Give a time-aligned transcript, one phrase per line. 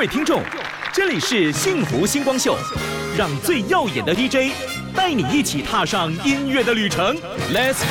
[0.00, 0.42] 位听众，
[0.94, 2.56] 这里是幸福星光秀，
[3.18, 4.50] 让最耀眼的 DJ
[4.96, 7.14] 带你一起踏上音乐的旅程
[7.52, 7.82] ，Let's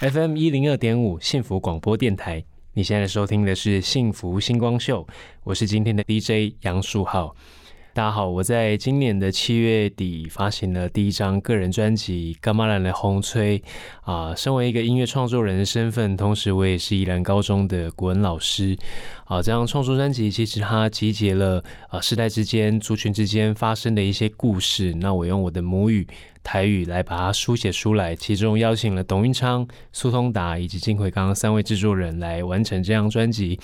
[0.00, 2.42] go！FM 一零二点五幸福广播电台，
[2.72, 5.06] 你现在收听的是幸福星光秀，
[5.42, 7.36] 我是今天的 DJ 杨树浩。
[7.94, 13.56] 大家好，我在今年的七月底发行了第一张个人专辑《伽马兰的红吹》
[14.02, 18.76] 啊，身为一个音乐创作人的身份，同时我也是宜兰高中的国文老师
[19.26, 19.40] 啊。
[19.40, 26.04] 这张创作专辑其实它集结了啊世代之间、族群之间发生的一些故事，那我用我的母语。
[26.44, 33.58] 台语来把它书写出来，其中邀请了董运昌、苏通达以及金奎刚三位制作人来完成这张专辑。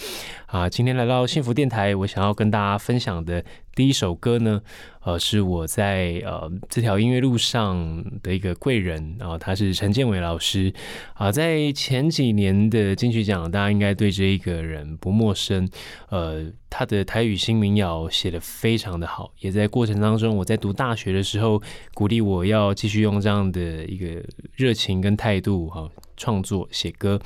[0.47, 3.45] 啊，今天来到幸福电台，我想要跟大家分享的
[3.75, 4.62] 第一首歌呢，
[5.02, 10.72] 呃，是我在呃这条音乐路上的一个贵人啊，他是陈建伟老师
[11.14, 15.68] 啊，在前几年的金曲奖，大家应该对这一个人不陌生，
[16.08, 16.52] 呃。
[16.72, 21.60] 他的台语新民谣写得非常的好，也在过程当中，我在读大学的时候，
[21.94, 24.22] 鼓励我要继续用这样的一个
[24.55, 27.18] 热情跟态度哈创作写歌。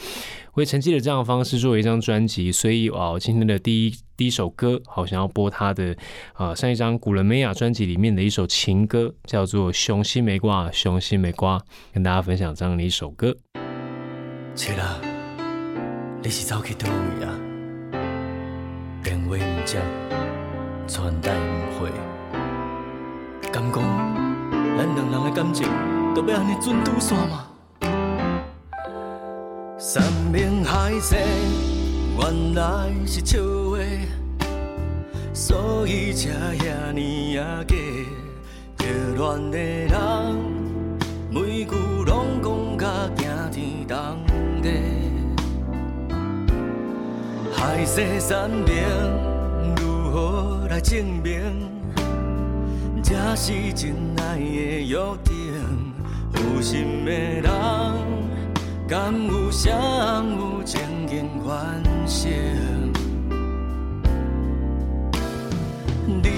[0.53, 5.97] 我也承继了这样的方式做一张专辑，所以啊，今天的第一第一首歌，好想要播他的
[6.35, 11.59] 啊上一张古伦美亚专辑里面的一首情歌，叫做《雄心没挂，雄心没挂》，
[11.93, 13.35] 跟大家分享这样的一首歌。
[14.55, 15.01] 切啦，
[16.23, 17.35] 你是走去倒位啊？
[19.03, 19.81] 电话唔接，
[20.87, 21.91] 传单唔回，
[23.53, 23.83] 敢讲
[24.79, 25.67] 咱两人的感情
[26.15, 27.49] 都要安尼准拄线吗？
[29.77, 30.01] 山
[30.33, 31.17] 明海誓，
[32.17, 33.79] 原来是笑话，
[35.33, 37.75] 所以才遐尼啊假。
[38.79, 38.87] 热
[39.17, 39.59] 恋的
[39.93, 39.99] 人，
[41.29, 41.75] 每句
[42.07, 42.87] 拢讲甲
[43.17, 43.97] 惊天动
[44.63, 44.71] 地。
[47.53, 48.65] 海誓山盟，
[49.77, 51.43] 如何来证明？
[53.03, 54.45] 这是真爱的
[54.87, 55.35] 约定。
[56.35, 57.53] 有心的人，
[58.87, 59.73] 敢有相
[60.39, 62.31] 有情景完成？
[66.07, 66.29] 你的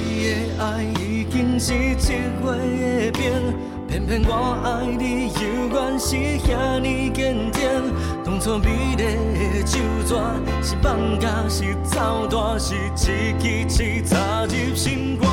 [0.63, 3.21] 爱已经是一月的冰。
[3.89, 4.31] 偏偏我
[4.63, 5.41] 爱你，犹
[5.73, 7.61] 原是遐尼坚定。
[8.25, 10.15] 当初美丽的手绢，
[10.63, 15.29] 是放假是走大，是一支刺插入心肝。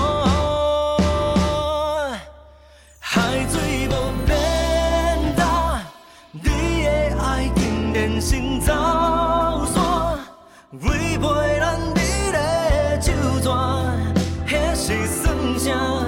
[2.99, 3.59] 海水
[15.63, 16.02] 算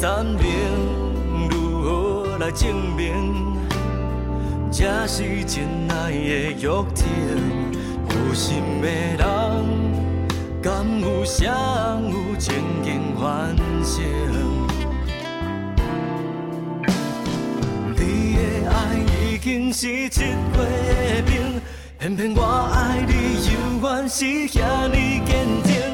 [0.00, 0.40] 海誓山盟，
[1.50, 3.58] 如何来证明？
[4.72, 6.54] 这是真爱的约
[6.94, 7.06] 定。
[8.08, 9.20] 有心的人。
[10.62, 11.48] 敢有相
[12.04, 14.02] 有情景完成？
[17.94, 18.74] 你的爱
[19.22, 21.60] 已经是一月冰，
[21.98, 22.42] 偏偏我
[22.74, 23.12] 爱你
[23.46, 23.50] 犹
[23.82, 25.89] 原是遐尼坚定。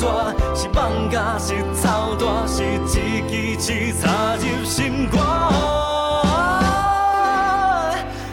[0.00, 5.20] 是妄想，是操蛋，是一枝刺插入心肝。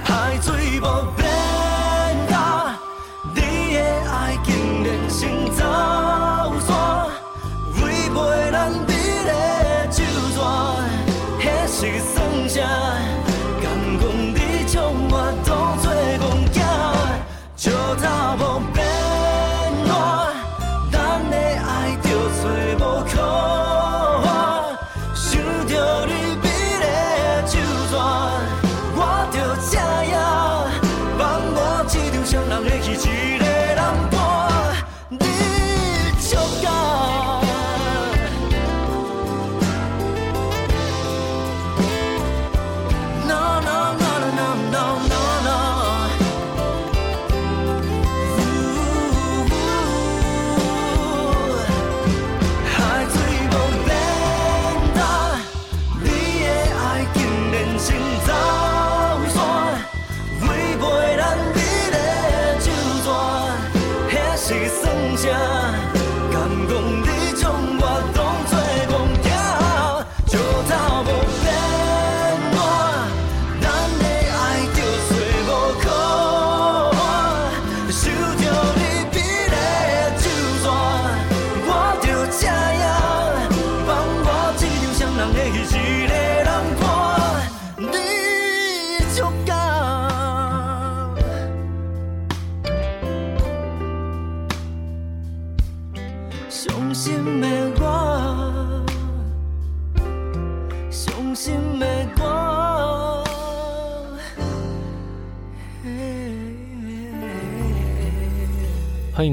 [0.02, 0.84] 海水无
[1.18, 1.28] 变
[2.30, 2.40] 干，
[3.36, 3.42] 你
[3.74, 3.78] 的
[4.10, 4.48] 爱竟
[4.86, 5.20] 然成
[5.58, 5.62] 走
[6.66, 6.70] 散，
[7.84, 7.84] 违
[8.16, 8.18] 背
[8.50, 8.56] 咱
[8.86, 9.30] 彼此的
[9.92, 12.16] 咒语，那是算
[12.48, 12.56] 啥？
[13.62, 13.66] 甘
[14.00, 14.02] 讲
[14.34, 14.76] 你将
[15.10, 15.14] 我
[15.46, 15.48] 当
[15.78, 15.86] 作傻
[16.54, 16.58] 仔？
[17.58, 18.06] 石头
[18.38, 18.42] 无
[18.74, 18.87] 变。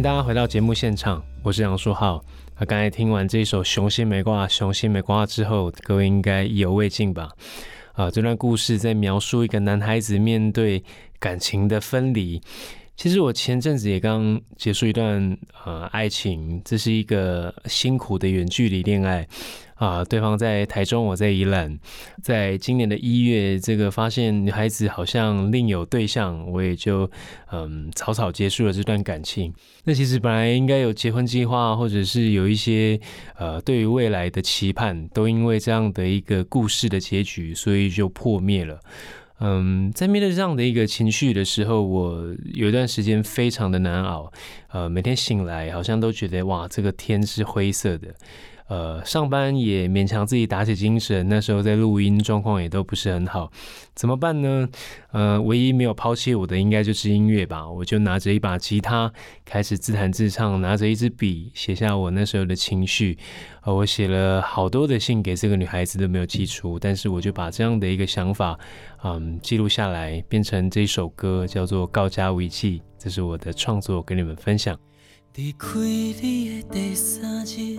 [0.05, 2.23] 大家回到节目现场，我是杨树浩。
[2.59, 7.31] 那刚才听完这一首《雄心没挂》，《雄心没挂》之后，各位应该意犹未尽吧？
[7.95, 10.85] 啊，这段故事在描述一个男孩子面对
[11.19, 12.39] 感情的分离。
[12.97, 19.27] 其实我前阵子也刚结束一段呃爱情，这是一个辛苦的远距离恋爱
[19.75, 20.05] 啊。
[20.05, 21.77] 对方在台中，我在宜兰。
[22.23, 27.11] 在今年的一月，这个发现女孩子好像另有对象，我也就
[27.51, 29.53] 嗯草草结束了这段感情。
[29.83, 32.99] 那其实本来应该有结婚计划，或者是有一些
[33.37, 38.81] 呃对于未来的期盼，都因为这样的一个故事的结局，所以就破灭了。
[39.41, 44.33] 嗯，在面对这样的一个情绪的时候，我有一段时间非常的难熬。
[44.75, 48.09] 呃，每天醒来好像都觉得哇，这个天是灰色的。
[48.67, 53.53] 呃，上班也勉强自己打起精神，那时候在录音状况也都不是很好，
[53.95, 54.69] 怎么办呢？
[55.13, 57.71] 呃，唯一没有抛弃我的应该就是音乐吧。
[57.71, 59.13] 我就拿着一把吉他
[59.45, 63.17] 开始自弹自唱，拿着一支笔写下我那时候的情绪。
[63.63, 68.59] 呃，我写了好多的信给这个女孩子都没有寄出，但是我就把这样的一个想法，
[69.05, 74.81] 嗯，记录下来，变成这首歌，叫做《告家为契》，这是我的创作，跟你们分享。
[75.35, 77.79] 离开你的第三日，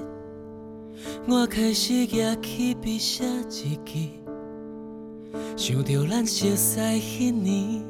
[1.27, 4.11] 我开始举起笔写日记，
[5.57, 7.81] 想着咱熟悉迄年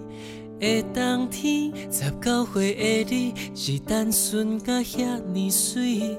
[0.62, 6.18] 的冬天，十九岁的你是单纯甲遐尼水。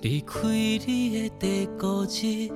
[0.00, 2.52] 离开你的第五日，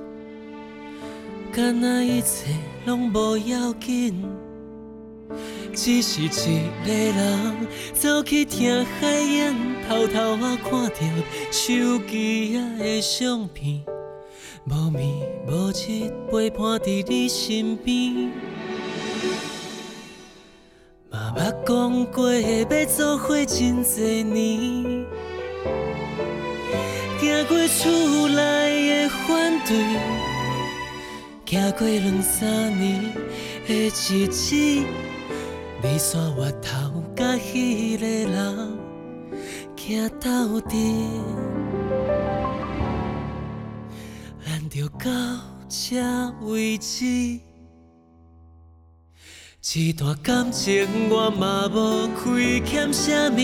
[1.51, 2.55] 敢若一切
[2.85, 4.23] 拢无要紧，
[5.73, 6.29] 只是一
[6.85, 9.55] 个人走去听海燕，
[9.87, 10.95] 偷偷啊看着
[11.51, 13.83] 手机啊的相片，
[14.65, 15.07] 无眠
[15.47, 18.31] 无日陪伴在你身边，
[21.09, 24.03] 嘛捌讲过要做伙真多
[24.33, 25.05] 年。
[27.19, 29.75] 行过厝内的反对，
[31.45, 33.13] 行过两三年
[33.67, 34.55] 的日子，
[35.79, 38.77] 你煞越头甲迄个人
[39.75, 41.07] 行到底，
[44.45, 45.07] 咱就到
[45.69, 46.01] 这
[46.41, 47.46] 为止。
[49.75, 53.37] 一段感情我嘛无亏欠啥物，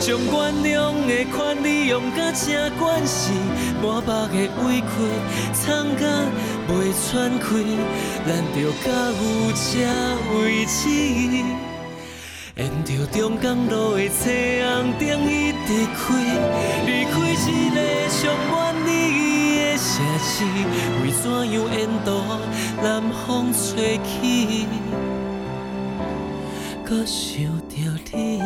[0.00, 0.32] 将原
[0.64, 3.32] 谅的权利用到正关系，
[3.82, 4.34] 满腹的
[4.64, 4.86] 委屈
[5.52, 6.02] 藏甲
[6.66, 7.76] 袂喘气，
[8.26, 9.62] 咱就到有这
[10.40, 10.88] 为止。
[12.56, 14.32] 沿着中港路的车
[14.64, 16.00] 红灯一直开，
[16.86, 17.76] 离开一个
[18.08, 18.18] 充
[18.50, 18.88] 满你
[19.60, 19.84] 的城
[20.18, 20.34] 市，
[21.02, 22.08] 为怎样沿途
[22.82, 24.66] 南风吹起？
[26.88, 27.76] 搁想着
[28.12, 28.38] 你，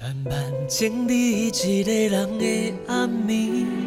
[0.00, 3.79] 慢慢整理一个人的暗暝。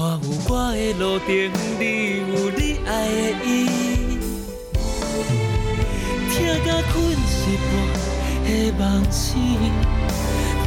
[0.00, 1.26] 我有我的路程，
[1.76, 1.82] 你
[2.30, 3.48] 有你爱的伊。
[6.30, 7.68] 听甲困一半
[8.44, 9.34] 的梦醒，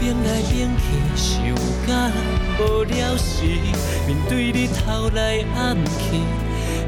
[0.02, 0.84] 变来变去
[1.16, 1.26] 想
[1.88, 1.90] 甲
[2.60, 3.46] 无聊时，
[4.06, 6.20] 面对你偷来暗去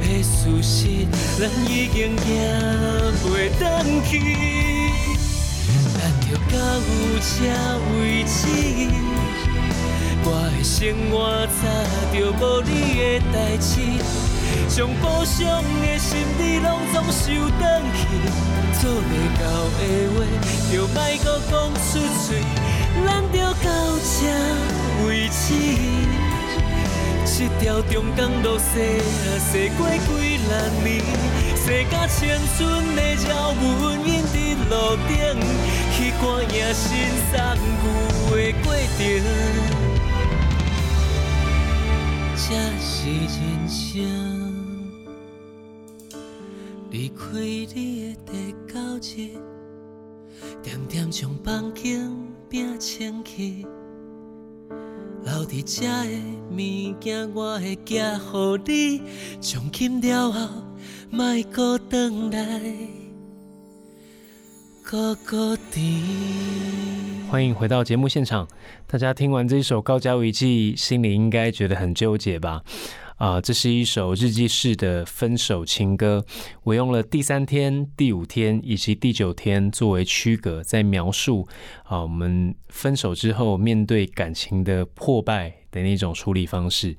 [0.01, 1.07] 的事实，
[1.39, 2.27] 咱已经行
[3.23, 3.63] 袂转
[4.03, 4.19] 去，
[5.93, 7.31] 咱就到有这
[8.01, 9.22] 为止。
[10.25, 10.79] 我的生
[11.11, 11.61] 活早
[12.13, 13.71] 就无你的代志，
[14.69, 15.41] 将补偿
[15.81, 17.21] 的心理拢总收
[17.59, 17.61] 返
[17.93, 17.99] 去，
[18.79, 19.43] 做袂到
[19.77, 19.81] 的
[20.13, 20.15] 话
[20.71, 22.41] 就莫搁讲出嘴，
[23.05, 23.67] 咱就到
[23.99, 24.15] 这
[25.05, 25.43] 为止。
[27.35, 30.51] 一条中港路驶啊驶过几万
[30.85, 31.03] 年，
[31.57, 34.33] 驶甲青春的鸟文引伫
[34.69, 35.11] 路顶，
[35.91, 36.21] 去看
[36.55, 36.81] 影新
[37.33, 37.57] 山
[38.29, 38.65] 旧的过
[38.97, 39.82] 程。
[42.45, 44.03] 这是人生，
[46.91, 49.39] 离开你的第九日，
[50.61, 52.11] 点点将房间
[52.49, 53.65] 拼清气，
[55.23, 56.19] 留伫这的
[56.51, 59.01] 物件我会寄予你，
[59.39, 60.49] 从今了后
[61.09, 62.61] 莫搁回来，
[67.31, 68.47] 欢迎回到节目现场。
[68.85, 72.61] 大家听完这一首《高家维记》，心里应该觉得很纠结吧？
[73.15, 76.23] 啊，这是一首日记式的分手情歌。
[76.61, 81.47] 我用了第三天、第五天以及第九天作为区隔，在描述
[81.85, 86.95] 啊，我们分手之后面对感情的破败的那种处理方式。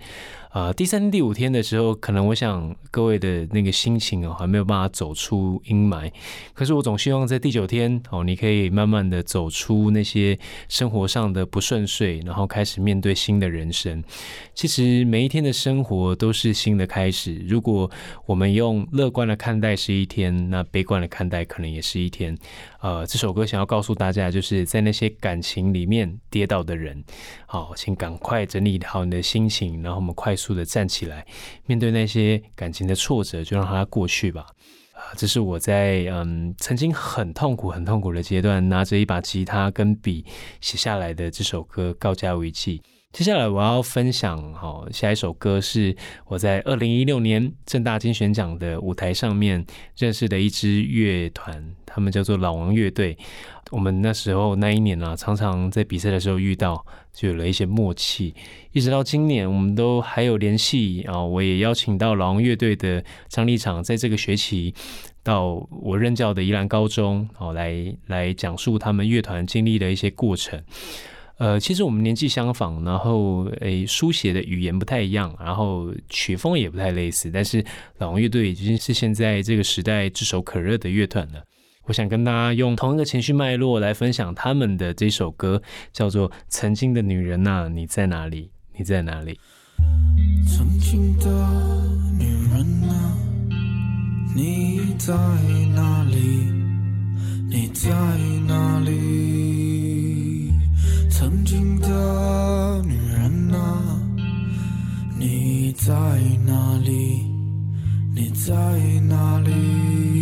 [0.50, 6.08] 啊，第三、第五天的时候，可能我想各位的那个心情哦，还没有办法走出阴霾。
[6.52, 10.38] 可是我总希望在第九天哦，你可以慢慢的走出那些
[10.68, 14.00] 生活上的不顺遂，然后开始面对新的人生。
[14.54, 17.34] 其实每一天的生活都是新的开始。
[17.48, 17.90] 如果
[18.24, 22.38] 我们用乐观的看待是一天，那悲观的看待可能也是一天。
[22.80, 27.02] 呃，这首歌想要告诉大家，就是在那些感情里面跌倒的人，
[27.46, 30.54] 好，请赶快整理好你的心情，然后我们快速。
[30.54, 31.26] 的站起来，
[31.66, 34.46] 面对那些感情的挫折，就让它过去吧。
[34.92, 40.24] 啊，这是我在嗯曾经很痛苦、很痛苦的阶段，拿着一把吉他跟笔
[40.60, 42.78] 写下来的这首歌《告家为记》。
[43.10, 49.64] 接下来我要分享哈，下一首歌是我在二零一六年正大金选奖的舞台上面
[49.96, 53.18] 认识的一支乐团，他们叫做老王乐队。
[53.70, 58.34] 我们那时候那一年啊，常常在比赛的时候遇到，就有了一些默契。
[58.72, 61.22] 一直到今年，我们都还有联系啊。
[61.22, 64.74] 我也邀请到老王乐队的张立场，在这个学期
[65.22, 70.62] 到我任教的宜兰高中哦，来来讲述他们乐团经历的一些过程。
[71.38, 77.64] 呃，其实我们年纪相仿，然后诶，书写的语言不太一样，然后曲风也不太类似，但是
[77.98, 81.42] 老王乐队已经是现在这个时代炙手可热的乐团了。
[81.86, 85.60] 我想跟大家用同一个情绪脉络来分享他们的这首歌，
[85.92, 88.50] 叫做《曾经的女人呐，你在哪里？
[88.76, 89.34] 你在哪里？》。
[90.48, 91.26] 曾经的
[92.18, 92.88] 女人呐，
[94.34, 95.12] 你在
[95.74, 96.16] 哪里？
[97.50, 97.90] 你在
[98.46, 100.50] 哪里？
[101.10, 104.00] 曾经的女人啊，
[105.18, 105.92] 你在
[106.46, 107.26] 哪里？
[108.14, 108.54] 你在
[109.06, 110.13] 哪里？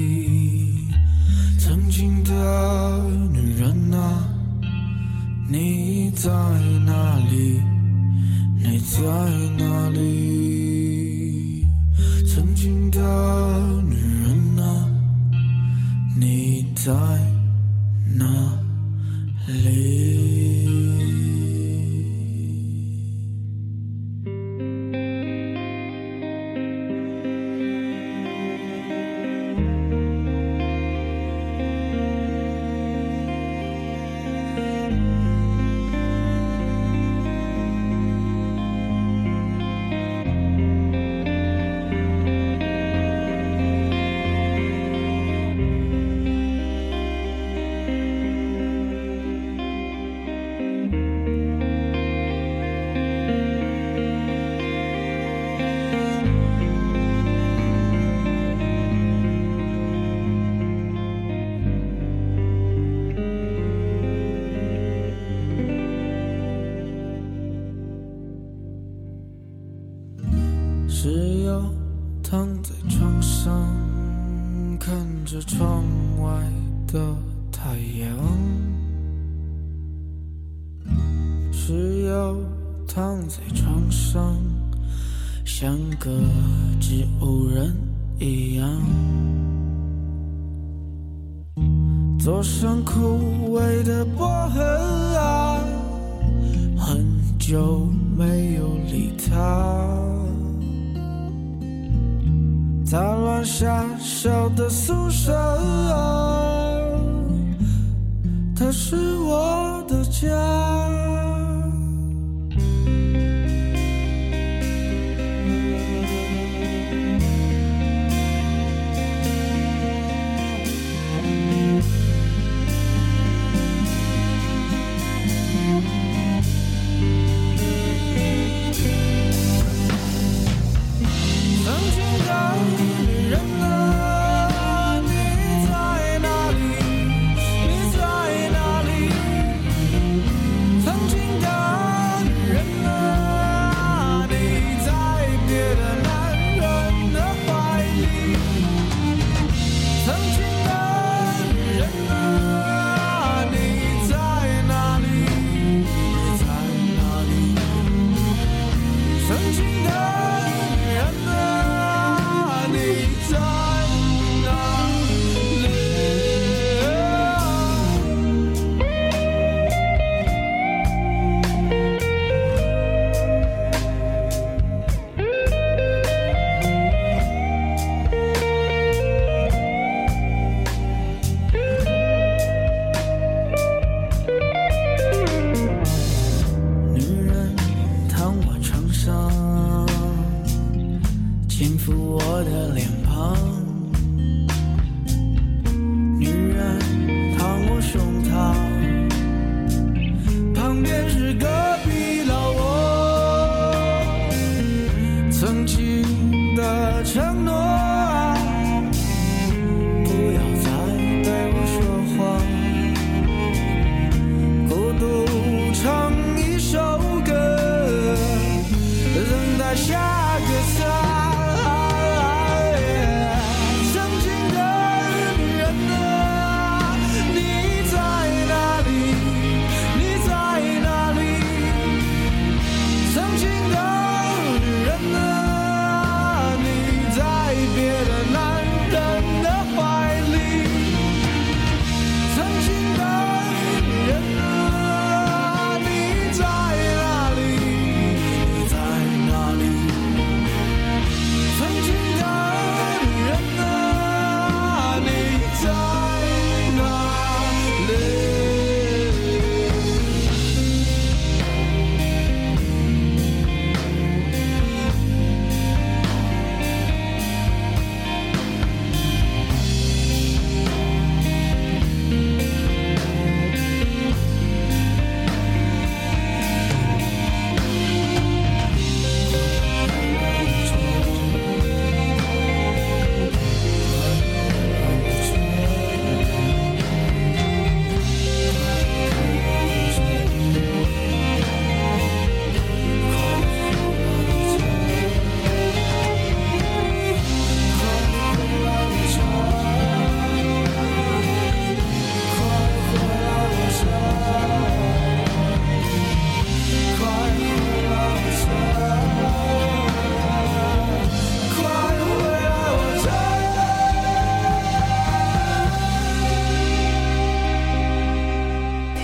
[2.43, 2.99] 曾经的
[3.31, 4.29] 女人啊，
[5.49, 6.29] 你在
[6.85, 7.63] 哪里？
[8.59, 9.01] 你在
[9.59, 11.65] 哪里？
[12.27, 12.99] 曾经的
[13.89, 14.91] 女人啊，
[16.19, 16.93] 你在
[18.17, 18.27] 哪
[19.47, 20.62] 里？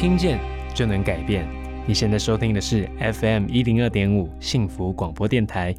[0.00, 0.38] 听见
[0.72, 1.44] 就能改变。
[1.84, 5.74] 你现在收听的是 FM 一零二点五幸福广播电台，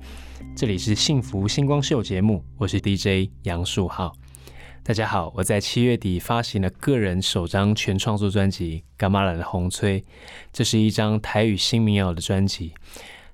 [0.53, 4.11] 这里是幸福星光秀节目，我是 DJ 杨树浩。
[4.83, 10.01] 大家好，我在七月底发行了个人首张全创作专辑《干妈来的红吹》，
[10.51, 12.73] 这是一张台语新民谣的专辑。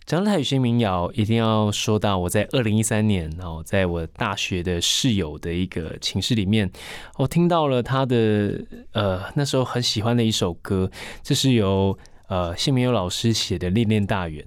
[0.05, 6.69] 讲台语新民谣，一定要说到我在二零一三年然后，在我大学的室友的一个寝室里面，
[7.17, 10.91] 我听到了他的呃那时候很喜欢的一首歌，
[11.23, 14.45] 这是由呃谢明友老师写的《恋恋大圆》。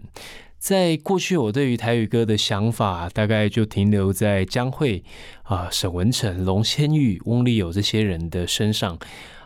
[0.61, 5.03] 在过去，我对于台语歌的想法大概就停留在江蕙
[5.43, 8.99] 啊、沈文成、龙千玉、翁立友这些人的身上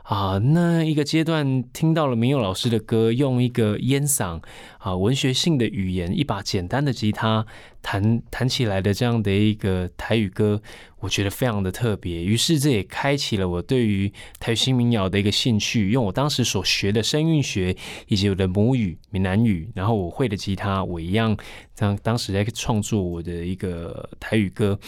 [0.03, 0.38] 啊。
[0.38, 4.40] 那一个阶段，听到了明佑老师的歌，用一个烟嗓
[4.83, 7.47] 啊、文学性的语言，一把简单的吉他
[7.81, 10.61] 弹弹起来的这样的一个台语歌，
[10.99, 12.23] 我觉得非常的特别。
[12.23, 17.77] 于是这也开启了我对于台语新民谣的一个兴趣，用我当时所学的声韵学
[18.09, 21.37] 以及我的母语闽南语，然后我会的吉他，我一样
[21.77, 24.79] 当当时在创作我的一个台语歌。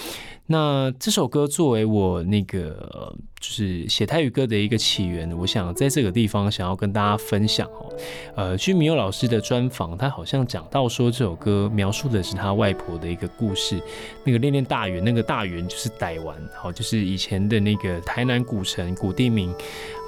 [0.46, 7.90] 那这首歌作为我那个就是写台语歌的一个起源，我想在这个地方想要跟大家分享哦。
[8.36, 13.80] 呃，据米友老师的专访，他好像讲到说这首歌描述的是他外婆的一个故事。
[14.24, 19.54] 那个恋恋大圆，那个大圆就是台湾，好，就是以前的那个台南古城古地名。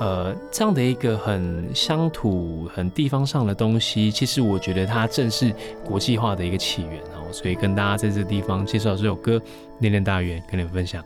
[0.01, 7.33] 呃，这样的一个很乡土、很地方上的东西，其实我觉得它正是国际化的一个起源哦。
[7.33, 9.37] 所以跟大家在这地方介绍这首歌
[9.81, 11.03] 《恋恋大圆》，跟你们分享。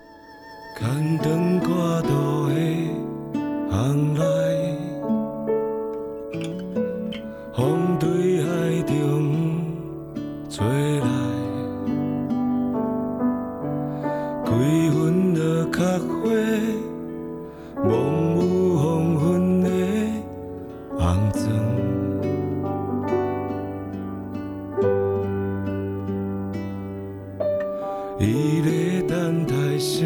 [0.78, 1.68] 牵肠挂
[2.02, 2.09] 的
[3.70, 4.24] 行来，
[10.50, 10.66] 吹
[10.98, 11.06] 来，
[14.44, 14.50] 几
[14.90, 16.26] 分的较花，
[17.84, 17.88] 蒙
[18.36, 19.68] 有黄昏的
[20.98, 21.40] 红妆。
[28.18, 30.04] 伊咧等待啥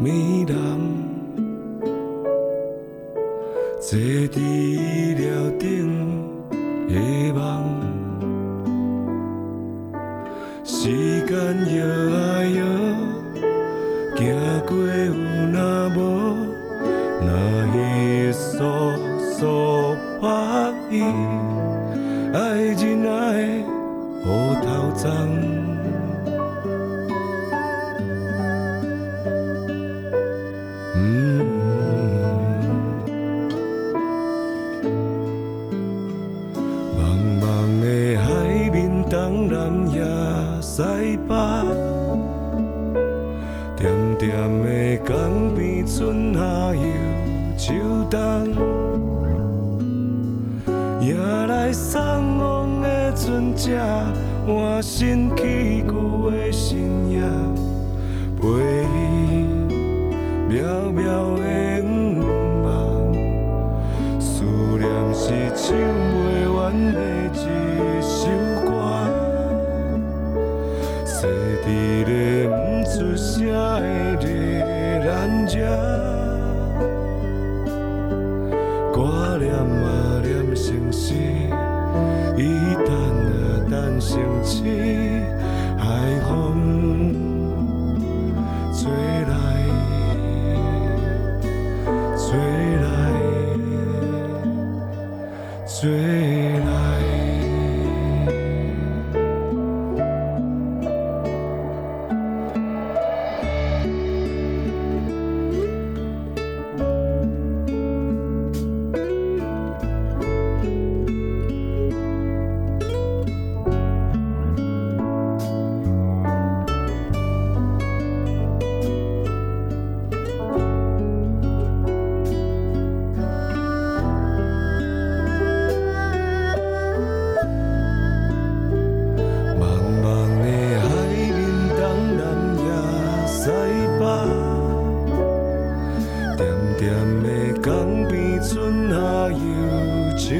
[0.00, 0.04] 物
[0.46, 0.50] 人？
[3.80, 5.24] 坐伫伊寮
[5.58, 5.64] 顶
[6.86, 6.94] 的
[7.32, 7.89] 梦，
[10.82, 10.88] 时
[11.26, 11.36] 间
[11.76, 11.84] 摇
[12.16, 12.18] 啊
[12.56, 12.58] 摇，
[14.16, 14.18] 行
[14.66, 15.12] 过有
[15.52, 15.56] 若
[15.90, 15.98] 无，
[17.20, 17.28] 若
[17.76, 18.48] 伊诉
[19.20, 19.38] 诉
[20.22, 20.24] 拍
[20.90, 21.02] 伊，
[22.32, 22.38] 爱
[22.80, 23.12] 人爱
[24.24, 24.26] 乌
[24.64, 24.64] 头
[24.96, 25.59] 鬃。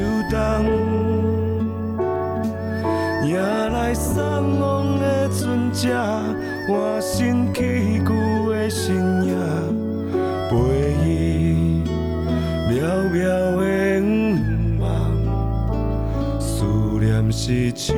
[0.01, 0.39] 又秋冬，
[3.29, 5.93] 夜来送往的船只，
[6.67, 8.09] 换新起旧
[8.51, 9.37] 的身影，
[10.49, 10.55] 陪
[11.05, 11.83] 伊
[12.71, 12.73] 渺
[13.13, 13.19] 渺
[13.59, 13.63] 的
[14.01, 14.05] 午
[14.79, 14.81] 梦。
[16.41, 16.65] 思
[16.99, 17.95] 念是像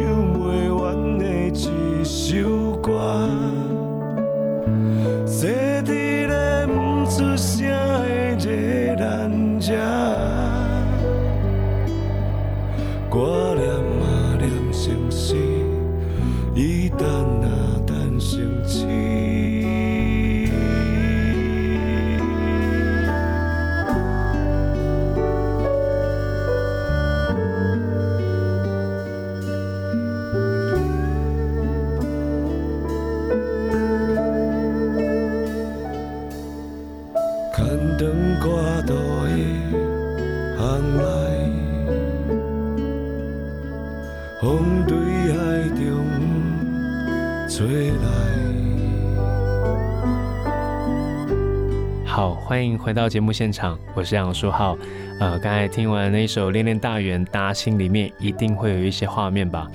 [52.62, 54.78] 欢迎回到节目现场，我是杨书浩。
[55.18, 59.68] 呃，刚才听完那一首《恋恋大园》，大家心里面一定会有一些画面吧？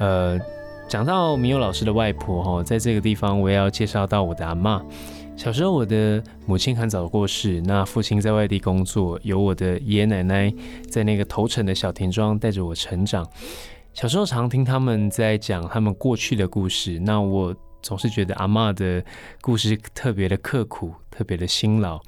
[0.00, 0.36] 呃，
[0.88, 4.82] 讲到民友老师的外婆哈，在这个地方我也要介绍到我的阿嬷。
[5.36, 10.52] 小时候，我的母亲很早过世，那父亲在外地工作，有我的爷爷奶奶
[10.90, 13.24] 在那个头城的小田庄带着我成长。
[13.94, 19.04] 小时候常听他们在讲他们过去的故事，那我总是觉得阿嬷的
[19.40, 22.00] 故事特别的刻苦，特别的辛劳。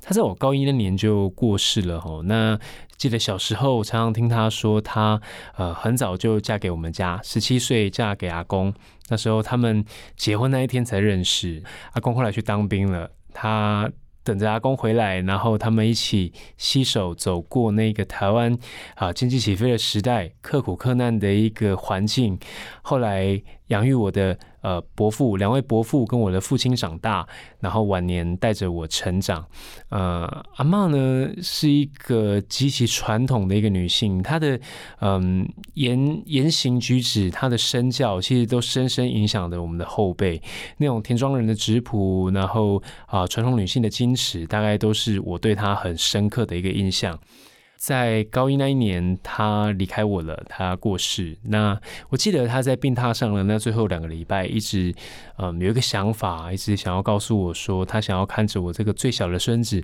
[0.00, 2.22] 她在我高一那年就过世了吼。
[2.22, 2.58] 那
[2.96, 5.20] 记得小时候常常听她说，她
[5.56, 8.72] 呃很早就嫁给我们家，十七岁嫁给阿公。
[9.08, 9.84] 那时候他们
[10.16, 13.90] 结婚那一天才认识，阿公后来去当兵了，她
[14.24, 18.56] 等着阿公回来，然后他们一起携手走过那个台湾
[18.94, 22.38] 啊经济起飞的时代，刻苦克难的一个环境。
[22.82, 27.26] 后来养育我的呃伯父，两位伯父跟我的父亲长大，
[27.58, 29.44] 然后晚年带着我成长。
[29.88, 34.60] 呃，阿嬷呢是一个极其传统的一个女性，她的
[35.00, 40.40] 嗯言言行举止，她的身教，其实都深深影响着我们的后辈。
[40.76, 47.18] 那种田庄人的质朴，然后啊传统女性的矜持，大概都是我对她很深刻的一个印象。
[47.82, 51.36] 在高一那一年，他离开我了，他过世。
[51.42, 51.76] 那
[52.10, 54.94] 我记得他在病榻上了那最后两个礼拜，一直
[55.36, 59.82] 嗯有一个想法，一直想要告诉我说，他想要看着我这个最小的孙子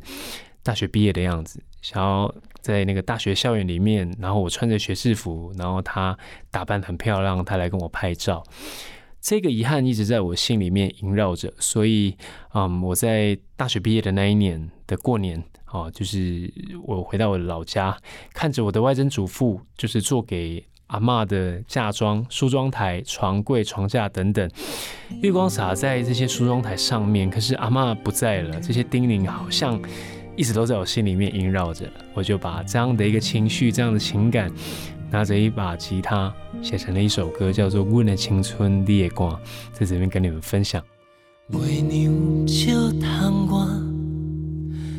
[0.62, 6.16] 大学毕业的样子，想要在那个大学校园里面，然后我穿着学士服，然后他
[6.52, 8.44] 打扮很漂亮，他来跟我拍照。
[9.20, 12.16] 这个遗憾一直在我心里面萦绕着，所以，
[12.54, 16.50] 嗯，我在大学毕业的那一年的过年，啊，就是
[16.86, 17.96] 我回到我的老家，
[18.32, 24.48] 看着我的外曾祖父，就是做给阿嬷的嫁妆、梳妆台、床柜、床架等等，
[25.20, 29.78] 月光洒在这些梳妆台上面，可是阿嬷不在了，这些叮咛好像
[30.36, 34.50] 一直都在我心里面萦绕着，我就把这样的一个情绪、这样的情感。
[35.10, 39.24] 拿着一把吉他，写成了一首歌，叫做《我的青春你的歌》，
[39.72, 40.82] 在这边跟你们分享。
[41.50, 43.66] 月娘笑窗外，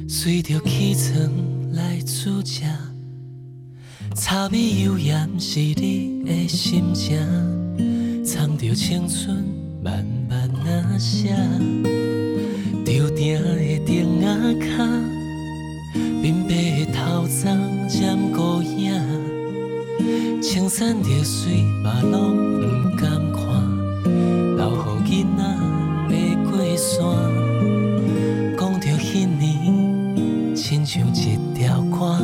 [0.08, 1.30] 随着起床
[1.74, 2.64] 来煮食，
[4.16, 7.20] 柴米油盐是你的心情，
[8.26, 9.46] 藏着青春
[9.84, 11.36] 慢慢啊写。
[12.84, 14.26] 吊顶的灯仔
[14.66, 14.84] 脚，
[15.96, 17.46] 鬓白的头鬃
[18.02, 18.92] 染孤影，
[20.42, 23.44] 青山绿水嘛拢不敢看，
[24.56, 24.72] 留
[25.06, 25.44] 予囡仔。
[26.80, 26.98] 山，
[28.58, 32.18] 讲着迄年，亲像一条歌，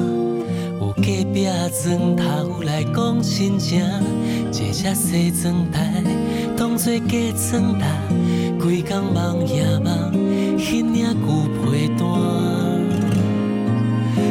[0.80, 1.01] 有隔
[1.34, 1.45] 壁
[1.84, 3.84] 砖头来讲亲情，
[4.49, 6.01] 坐只西装台
[6.56, 7.17] 当作嫁
[7.51, 7.99] 妆台，
[8.58, 10.13] 规工梦夜梦，
[10.58, 11.28] 迄领旧
[11.69, 11.99] 被单，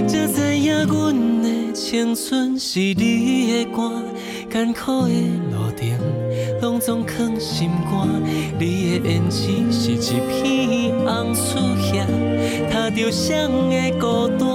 [0.08, 1.43] 才知影阮
[1.74, 4.00] 青春是你的歌，
[4.48, 5.14] 艰苦的
[5.50, 5.98] 路程。
[6.62, 8.08] 拢总藏心肝，
[8.60, 11.58] 你的胭脂是一片红树
[11.92, 12.06] 叶，
[12.70, 14.46] 踏着谁的孤单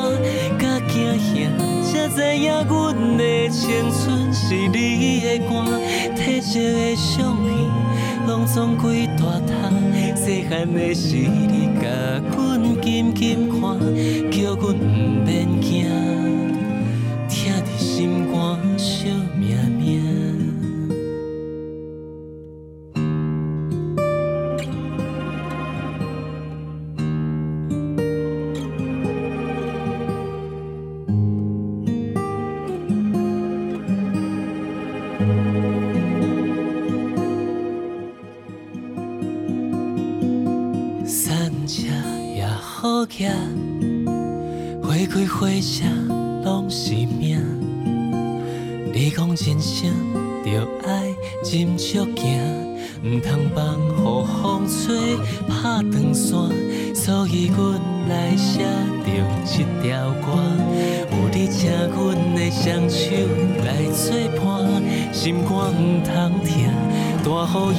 [0.58, 1.52] 甲惊吓，
[1.84, 5.52] 才知影阮的青春是你的歌，
[6.16, 7.52] 褪色的相片
[8.28, 9.70] 拢总归大塔，
[10.16, 11.86] 细汉的时你甲
[12.34, 13.78] 阮紧紧看，
[14.32, 15.86] 叫阮毋免惊，
[19.02, 19.39] 肝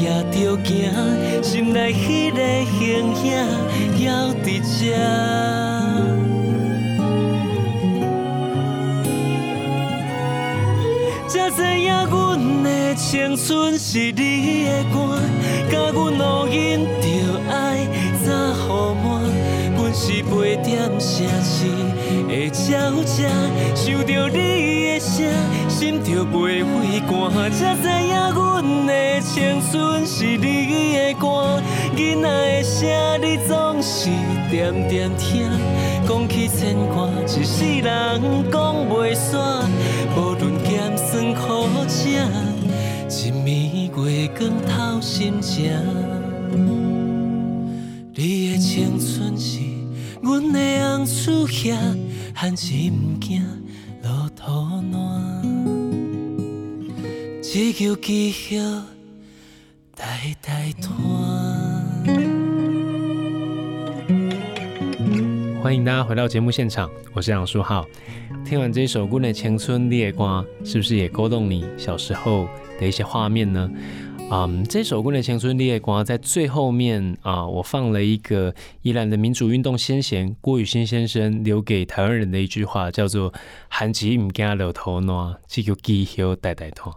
[0.01, 0.73] 也着行，
[1.43, 2.41] 心内迄个
[2.79, 2.81] 形
[3.23, 3.29] 影
[3.99, 4.09] 犹
[4.43, 4.97] 伫遮。
[11.29, 14.97] 才知影，阮的青春是你的肝，
[15.71, 17.05] 甲阮烙印着
[17.51, 17.87] 爱，
[18.25, 19.05] 早互满。
[19.77, 21.67] 阮是飞点城市
[22.27, 23.29] 的鸟雀，
[23.75, 24.39] 想着你
[24.89, 25.29] 的声，
[25.69, 27.51] 心就袂会寒。
[27.53, 28.10] 才知。
[34.51, 35.49] 点点听。
[36.07, 39.65] 讲起牵挂，一世人讲袂煞，
[40.17, 42.09] 无论咸酸苦涩。
[43.09, 45.71] 一暝月光透心情，
[48.15, 49.59] 你的青春是
[50.21, 50.59] 阮的
[50.97, 51.77] 红树叶，
[52.35, 53.43] 汉子不惊
[54.03, 54.51] 落土
[54.93, 55.43] 烂，
[57.43, 58.57] 只求记号
[66.21, 67.83] 到节目现场，我是杨树浩。
[68.45, 72.47] 听完这首《阮的青春烈光》，是不是也勾动你小时候？
[72.79, 73.71] 的一些画面呢，
[74.31, 83.33] 嗯，这首《过年青春烈光》在最后面啊，我放了一个宜兰的民主运动先贤郭雨新先生留给台湾人的一句话，叫做
[83.69, 86.95] “寒极唔惊留头暖，只有记号代代拖”。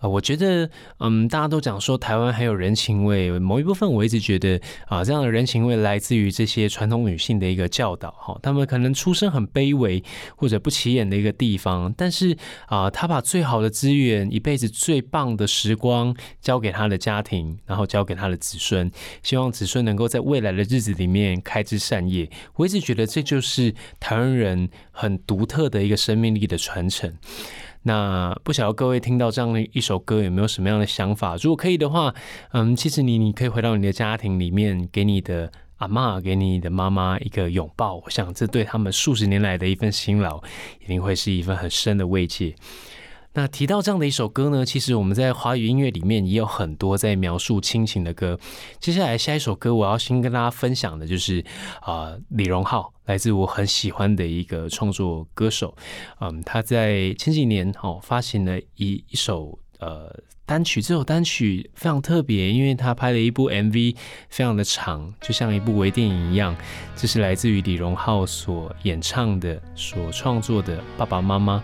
[0.00, 10.02] 啊，我觉得，嗯，大家都讲说台湾很有人情味，某一部分我一直觉得啊，这样的人情味来自于这些传统女性的一个教导，哈，她们可能出身很卑微
[10.36, 18.88] 或者不起眼的一个地方，但是啊，她把最好的资源、一辈子最棒的时光交给她的家庭，然后交给她的子孙，
[19.24, 22.30] 希望子孙能够在未来的日子里面开枝散叶。
[22.54, 27.12] 我一直觉得这就是台湾人很独特的一个生命力的传承。
[27.82, 31.36] 那不晓得各位听到这样的一首歌有没有什么样的想法？
[31.36, 32.14] 如果可以的话，
[32.52, 37.94] 嗯，其实你你可以回到你的家庭里面，给你的阿妈、给你的妈妈一个拥抱。
[37.96, 40.42] 我想这对他们数十年来的一份辛劳，
[40.80, 42.54] 一定会是一份很深的慰藉。
[43.38, 48.36] 那提到这样的一首歌呢，其实我们在华语音乐里面也有很多在描述亲情的歌。
[48.80, 51.44] 接下来下一首歌，我要先跟大家分享的就是
[51.80, 52.92] 啊，李荣浩。
[53.04, 55.72] 来自我很喜欢的一个创作歌手，
[56.20, 60.14] 嗯，他在前几年哦发行了一一首呃
[60.44, 63.96] 单曲，这首单曲非常特别，因为他拍了一部 MV，
[64.28, 66.56] 非常的长，就像一部微电影一样。
[66.96, 71.58] 这是来自于李荣浩所演唱的、所创作的《爸爸妈妈》，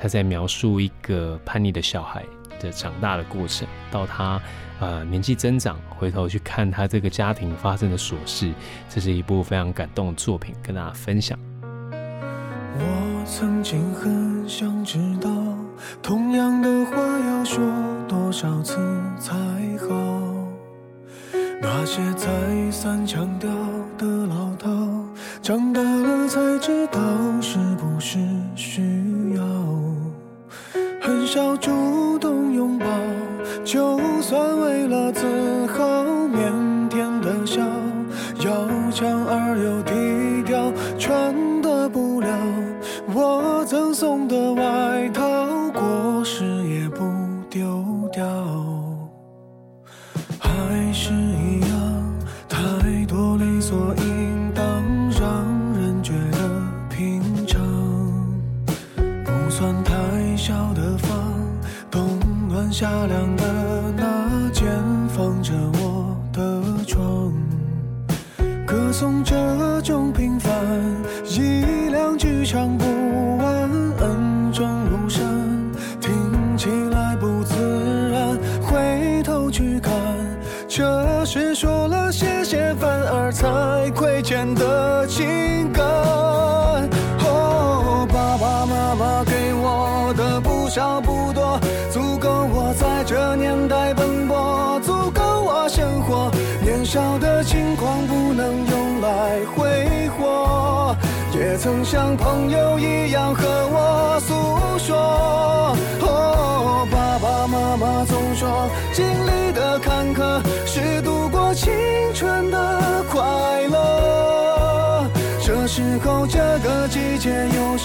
[0.00, 2.24] 他在描述一个叛逆的小孩
[2.60, 4.40] 的长大的过程，到他
[4.80, 8.52] 呃年纪增长，回头去看他这个家庭发生的琐事，
[8.88, 11.38] 这是一部非常感动的作品，跟大家分享。
[12.78, 15.30] 我曾经很想知道，
[16.02, 17.62] 同样的话要说
[18.08, 18.76] 多少次
[19.18, 19.34] 才
[19.86, 19.86] 好？
[21.62, 22.28] 那些再
[22.70, 23.50] 三强调
[23.96, 24.68] 的老套，
[25.42, 27.00] 长大了才知道
[27.40, 28.18] 是不是
[28.54, 28.82] 需
[29.34, 29.42] 要。
[31.00, 32.86] 很少主动拥抱，
[33.64, 35.24] 就算为了自
[35.66, 37.62] 豪，腼腆的笑，
[38.44, 42.28] 要强而又低调，穿的不了
[43.14, 45.25] 我赠送的外套，
[63.06, 63.35] 亮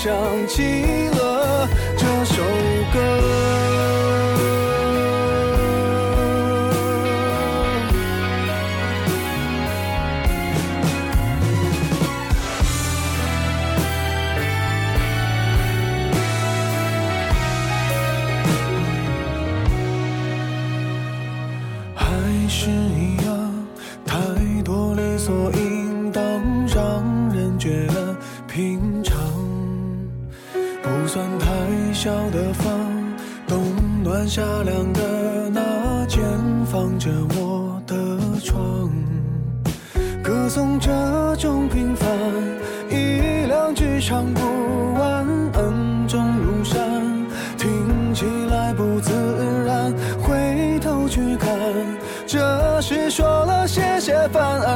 [0.03, 0.11] 想
[0.47, 0.63] 起
[1.09, 2.41] 了这首
[2.91, 3.20] 歌。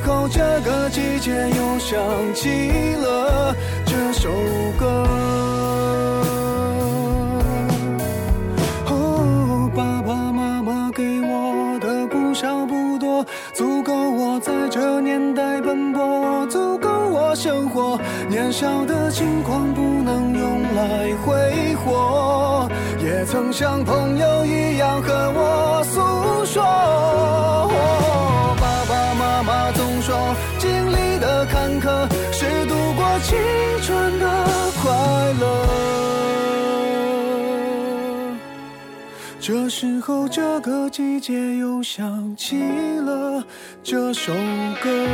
[0.00, 1.98] 后，这个季节又想
[2.34, 4.30] 起了这首
[4.78, 4.86] 歌。
[8.86, 17.98] 哦，爸爸妈妈给我的不少不多，足够我在这年代奔波，足够我生活。
[18.28, 22.68] 年少的轻狂不能用来挥霍，
[23.02, 26.62] 也曾像朋友一样和我诉说。
[27.68, 29.72] 哦，爸爸妈妈
[30.58, 33.38] 经历的坎坷是度过青
[33.82, 34.24] 春的
[34.82, 34.92] 快
[35.40, 35.44] 乐。
[39.40, 42.56] 这时候，这个季节又想起
[42.98, 43.44] 了
[43.82, 44.32] 这首
[44.82, 45.06] 歌。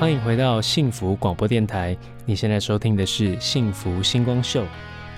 [0.00, 4.64] 欢迎回到幸福广播电台，你现在收听的是幸福星光秀，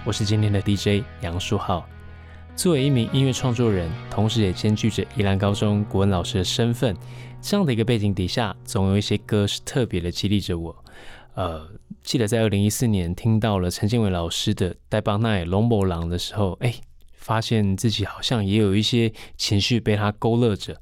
[0.05, 1.87] 我是今天的 DJ 杨树浩。
[2.57, 6.97] 作为一名音乐创作人，同时也兼具着宜兰高中国文老师的身份，
[7.43, 10.75] 这样的一个背景底下，总有一些歌是特别的激励着我。
[11.35, 11.69] 呃，
[12.03, 16.75] 记得在二零一四年听到了陈建伟老师的《戴邦奈龙博郎》的时候，哎，
[17.13, 20.81] 发现自己好像也有一些情绪被他勾勒着。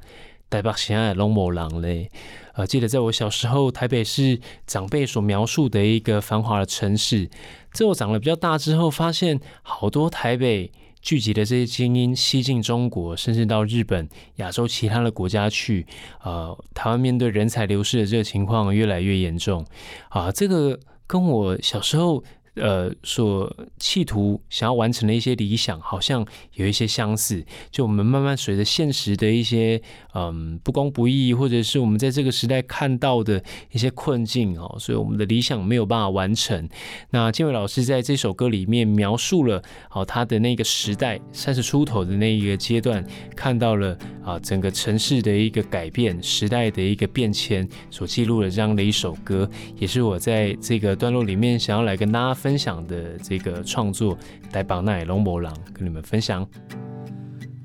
[0.48, 2.08] 台北喜爱龙某郎嘞，
[2.52, 7.28] 呃，记得在我小时候，台北是长辈所描述的一个繁华的城市。
[7.72, 10.70] 在我长得比较大之后，发现好多台北
[11.04, 15.86] 聚集的这些精英西进中国，甚至到日本、亚洲其他的国家去。
[16.22, 19.62] 呃，台湾面对人才流失的这个情况越来越严重。
[20.08, 22.24] 啊，这个跟我小时候
[22.56, 26.24] 呃所企图想要完成的一些理想，好像
[26.54, 27.44] 有一些相似。
[27.70, 29.80] 就我们慢慢随着现实的一些
[30.14, 33.42] 嗯不公不义，或者是我们在这个时代看到的
[33.72, 36.68] 一些困境哦，所以我们的理想没有办法完成。
[37.10, 54.14] 那建伟老师在这首歌里面描述了哦他的那个时代三十出头的那一个阶段，看到了啊整个城市的一个改变，时代的一个变迁，所记录了这样的一首歌，也是我在这个段落里面想要来跟大家分享的这个创作
[54.52, 56.46] 《台宝奈龙博郎》，跟你们分享。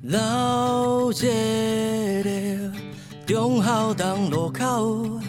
[0.03, 2.71] 老街的
[3.25, 5.19] 中孝东路口，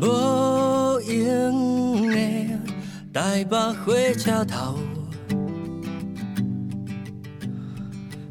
[0.00, 2.56] 无影的
[3.12, 4.78] 台北火车头，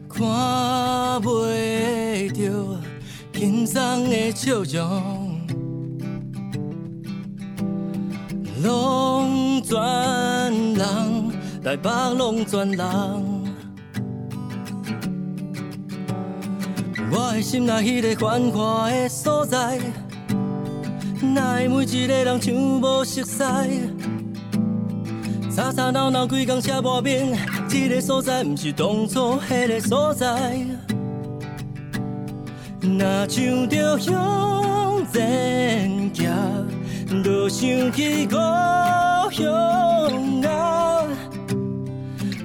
[0.08, 0.24] 看
[1.22, 2.80] 袂着
[3.34, 5.31] 轻松的笑容。
[8.64, 9.78] 拢全
[10.74, 11.32] 人，
[11.64, 12.88] 台北拢全人。
[17.12, 19.80] 我的心内迄个繁华的所在，
[21.22, 23.44] 哪会每一个人像无熟悉？
[25.54, 27.38] 吵吵闹闹规工车磨面，
[27.68, 28.44] 这个所在？
[28.44, 30.58] 毋是当初迄个所在。
[32.82, 36.32] 若想着向前行，
[37.24, 38.36] 就想起故
[39.32, 39.52] 乡
[40.44, 41.04] 啊。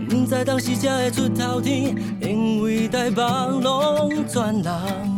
[0.09, 3.23] 不知当时才会出头天，因为台北
[3.63, 5.16] 拢全人。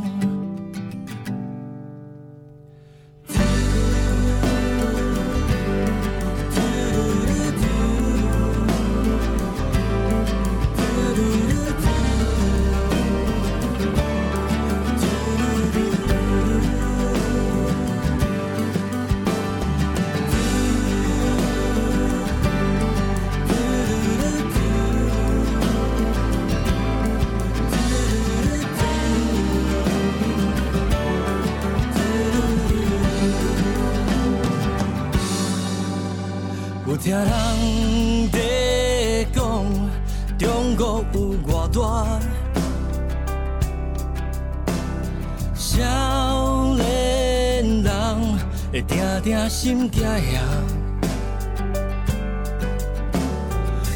[49.20, 50.40] 定心惊惶。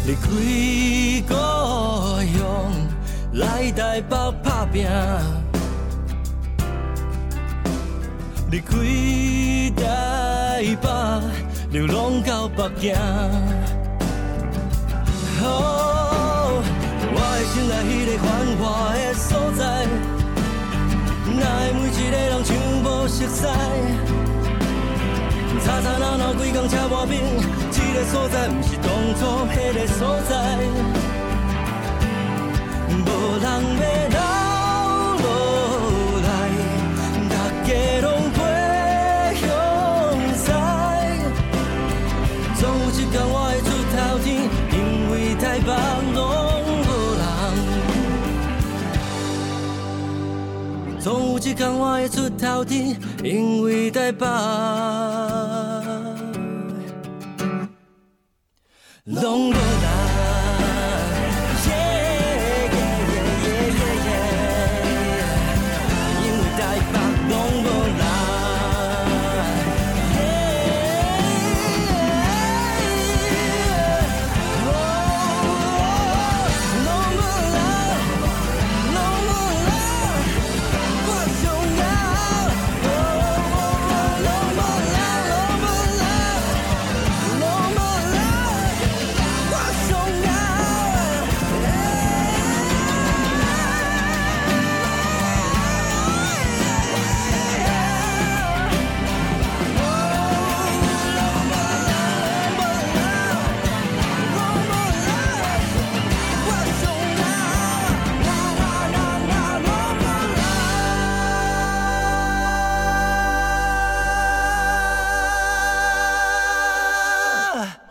[0.05, 0.29] 离开
[1.29, 1.35] 故
[2.33, 2.41] 乡，
[3.35, 4.87] 来台北打拼。
[8.51, 8.77] 离开
[9.81, 10.89] 台北，
[11.71, 12.95] 流浪到北京。
[15.45, 16.63] 哦，
[17.15, 18.27] 我的心内迄个繁
[18.59, 18.63] 华
[18.93, 19.61] 的所在，
[21.39, 22.51] 哪会每一个人像
[22.83, 23.41] 无熟悉？
[25.73, 27.23] 吵吵闹闹规工车磨面，
[27.71, 30.59] 这个所在毋是当初迄个所在，
[32.91, 33.09] 无
[33.41, 33.45] 人
[33.81, 34.32] 要留
[51.53, 51.55] 人。
[51.55, 54.27] 总有一天我会出头天，因为台北
[59.05, 59.92] 拢无人。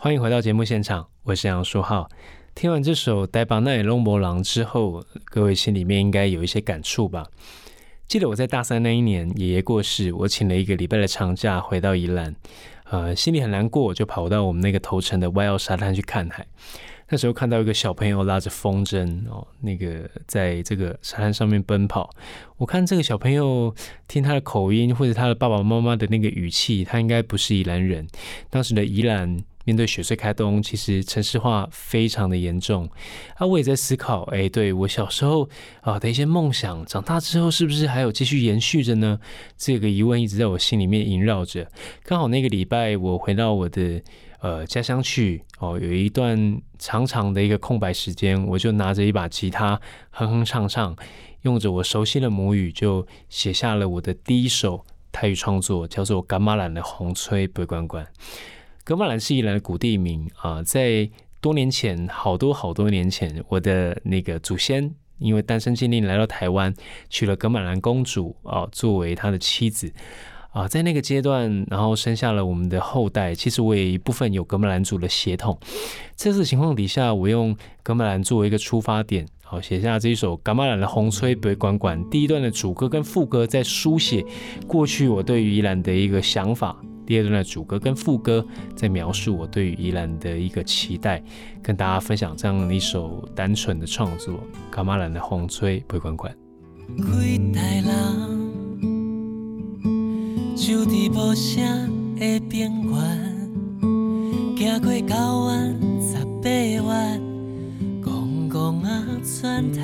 [0.02, 2.08] 欢迎回到节目现场，我是杨书浩。
[2.56, 7.24] 听完这首《呆巴奈龙博郎》之后，各位心里面应该有一些感触吧？
[8.08, 12.34] 记得我在大三那一年，爷爷过世，我请了一个礼拜的长假回到宜兰，
[12.90, 16.44] 呃，心里很难过，就跑到我们那个头城的外澳沙滩去看海。
[17.08, 22.10] 那时候看到一个小朋友拉着风筝哦，那个在这个沙滩上面奔跑。
[22.56, 23.72] 我看这个小朋友
[24.08, 28.08] 听他的口音或者他的爸爸妈妈的那个语气，他应该不是宜兰人。
[28.50, 32.88] 当时的宜兰面对雪隧开通，其实城市化非常的严重。
[33.36, 35.48] 啊，我也在思考，哎，对我小时候
[35.80, 39.18] 啊的一些梦想，长大之后是不是还有继续延续着呢？
[39.56, 41.66] 这个疑问一直在我心里面萦绕着。
[42.04, 44.02] 刚好那个礼拜我回到我的。
[44.42, 50.96] 呃，家乡去哦，有一段长长的一个空白时间，我就拿着一把吉他哼哼唱唱，
[51.42, 58.04] 用着我熟悉的母语，就写下了我的第一首泰语创作，叫做《噶玛兰的红吹北关关》。
[58.84, 61.08] 格玛兰是宜兰的古地名啊，在
[61.40, 66.74] 多年前，好多好多年前，我的那个祖先因为单身禁令来到台湾，
[67.08, 69.92] 娶了格玛兰公主啊，作为他的妻子。
[70.50, 73.34] 啊，在那个阶段，然后生下了我们的后代。
[73.34, 75.58] 其实我也一部分有格马兰族的血统。
[76.14, 81.98] 这次情况底下，我用格马兰作为一个出发点，好写下这一首《格马兰的红吹北管管》。
[82.10, 84.22] 第一段的主歌跟副歌在书写
[84.66, 86.76] 过去我对于宜兰的一个想法，
[87.06, 88.44] 第二段的主歌跟副歌
[88.74, 91.22] 在描述我对于宜兰的一个期待，
[91.62, 94.34] 跟大家分享这样的一首单纯的创作
[94.70, 96.32] 《格马兰的风吹北管管》。
[100.54, 102.92] 就伫无声的边缘，
[104.56, 106.48] 行过九弯十八
[106.86, 107.20] 弯，
[108.00, 109.82] 公公啊转潭，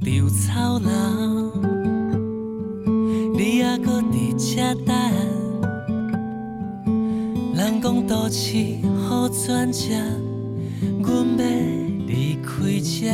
[0.00, 0.90] 稻草人，
[3.44, 4.96] 你还搁伫这等？
[7.54, 8.56] 人讲都市
[9.06, 9.92] 好转折，
[11.02, 11.44] 阮要
[12.06, 13.12] 离开这，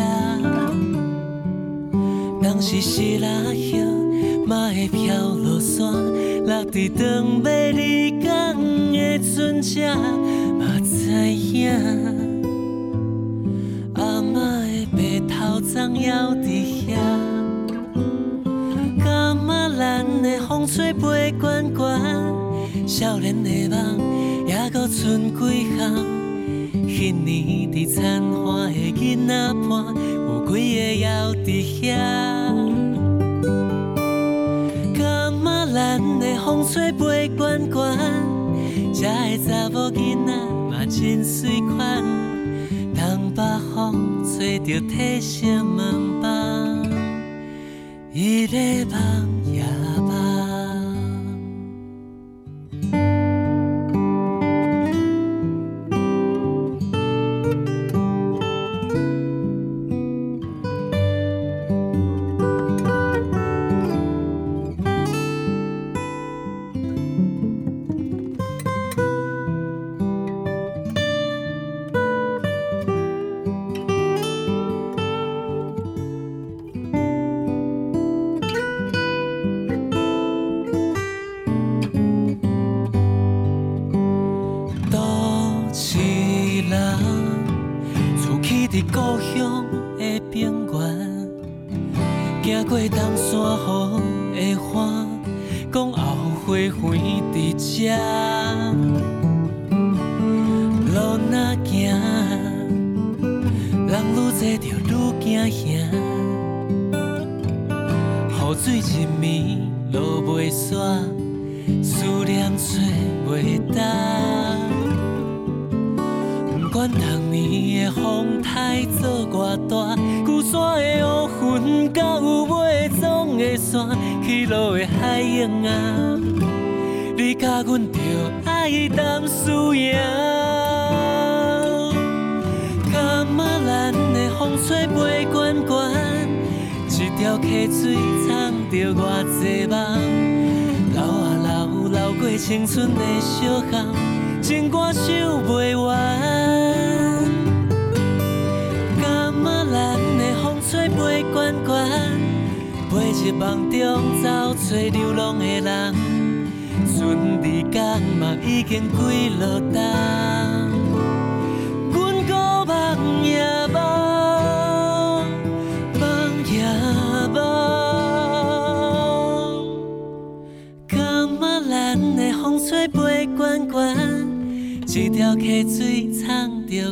[2.40, 3.84] 当时是拉叶。
[4.46, 5.92] 嘛会飘落山，
[6.46, 8.56] 落伫长要离港
[8.92, 9.84] 的船只，
[10.60, 11.72] 嘛知影
[13.94, 16.46] 阿妈的白头鬃还伫
[16.86, 17.29] 遐。
[19.80, 21.98] 咱的风吹飞滚滚，
[22.86, 23.98] 少年的梦
[24.46, 25.40] 还阁剩几
[25.74, 25.90] 项？
[26.86, 29.32] 迄年伫残花的囡仔
[29.66, 31.48] 伴，有几个还伫
[31.80, 31.88] 遐？
[35.72, 37.96] 咱的风吹飞滚滚，
[38.92, 40.30] 这个查某囡仔
[40.68, 42.04] 嘛真水款，
[42.94, 43.42] 东北
[43.74, 46.86] 风吹着体色门房，
[48.12, 49.39] 伊咧梦也梦。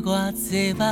[0.01, 0.87] 偌济梦。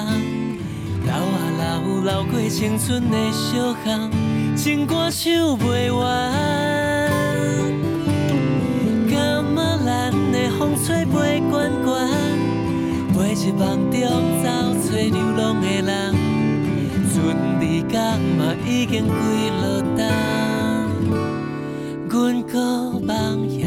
[1.04, 4.10] 流啊流，流过青春的小巷，
[4.56, 6.02] 情歌唱不完。
[9.08, 11.86] 感嘛咱的风吹飞滚滚，
[13.36, 14.00] 一梦中
[14.42, 14.46] 走
[14.82, 16.14] 找流浪的人，
[17.12, 17.14] 船
[17.60, 19.10] 离港嘛已经几
[19.62, 19.64] 落
[19.96, 20.00] 冬，
[22.08, 22.54] 阮搁
[22.98, 23.65] 梦夜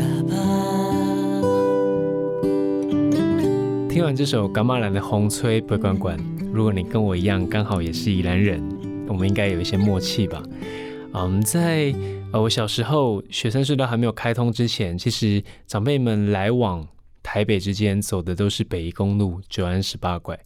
[3.99, 6.17] 听完这首《伽马兰的红吹不管管》，
[6.53, 8.63] 如果你跟我一样刚好也是宜兰人，
[9.09, 10.41] 我们应该有一些默契吧。
[11.11, 11.93] 嗯，在
[12.31, 16.87] 呃我小时候学生隧道还没有开通之前，其实长辈们来往
[17.21, 20.39] 台北之间走的都是北宜公路九安十八拐。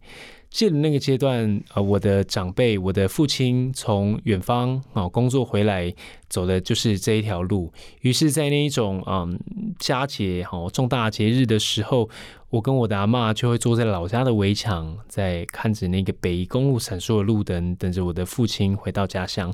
[0.54, 5.92] 记得那个阶段，呃，我的长辈，我的父亲从远方啊、工作回来，
[6.30, 7.74] 走的就是这一条路。
[8.02, 9.40] 于是，在那一种嗯
[9.80, 12.08] 佳节哈、重大节日的时候，
[12.52, 19.52] 我跟我的阿嬷就会坐在老家的围墙，在看着那个北宜公路闪烁的路灯，等着我的父亲回到家乡。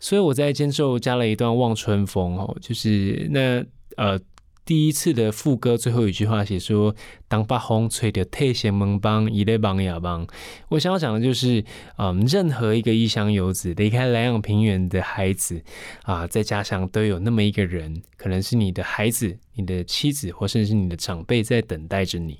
[0.00, 3.64] 所以我在间奏加了一段《望春风》哦，就是那
[3.96, 4.18] 呃
[4.64, 6.94] 第一次的副歌最后一句话写说
[7.34, 10.24] ：“当北风吹着退闲门帮，一类帮呀帮。”
[10.70, 11.64] 我想要讲的就是，
[11.96, 15.60] 嗯，任何一个异乡游子离开南阳平原的孩子
[16.04, 22.38] 啊，在家乡都有那么一个人，可能是你的孩子、你的妻子，或甚至是你的长辈在等待着你。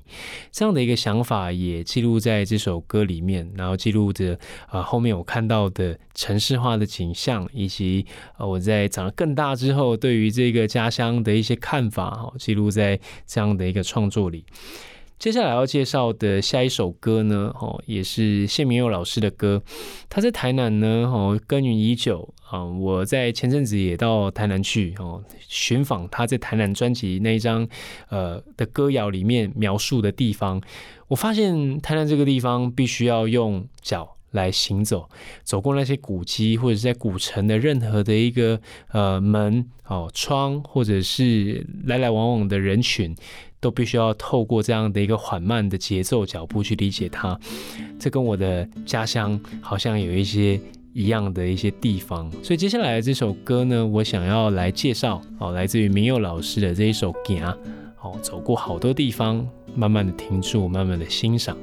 [0.49, 4.39] 这样的一个想法也记录在这首歌里面，然后记录着
[4.69, 8.05] 啊后面我看到的城市化的景象，以及
[8.37, 14.45] 呃我在长得更大之后对于这个家乡的一些看法，哦，记录在这样的一个创作里。
[15.17, 19.63] 接下来要介绍的下一首歌呢，哦，也是谢明佑老师的歌。
[20.09, 27.67] 他在台南呢，哦，耕耘已久啊、我在前阵子也到台南去哦，寻访他在台南专辑那一张
[28.09, 30.61] 呃的歌谣里面描述的地方。
[31.07, 35.09] 我发现台南这个地方必须要用脚来行走，
[35.43, 38.59] 走过那些古迹或者是在古城的任何的一个
[38.91, 43.15] 呃门哦窗，或者是来来往往的人群，
[43.59, 47.39] 都必须要透过这样的一个缓慢的节奏脚步去理解它。
[47.99, 50.59] 这跟我的家乡好像有一些
[50.93, 57.43] 一样的一些地方，所以接下来的这首歌呢，我想要来介绍哦，来自于明佑老师的这一首《行》，
[58.01, 61.57] 哦，走过好多地方，慢慢的停住，慢慢的欣赏。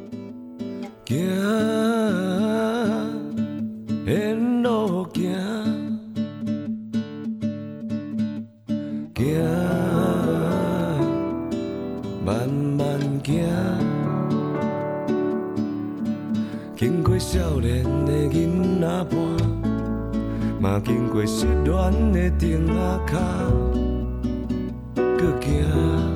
[20.72, 22.72] 嘛经过失恋的丁仔
[23.06, 23.18] 脚，
[24.94, 26.11] 搁行，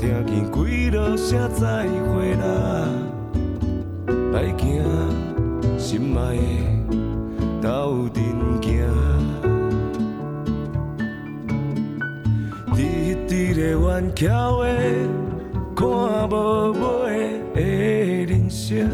[0.00, 2.88] 听见几落声再会啦，
[4.32, 4.82] 来行，
[5.78, 6.36] 心爱
[6.88, 8.24] 的斗阵
[8.62, 8.80] 行。
[12.74, 12.80] 直
[13.28, 14.68] 直的弯桥的，
[15.76, 15.86] 看
[16.30, 16.72] 无
[17.04, 17.60] 尾的
[18.24, 18.88] 人生，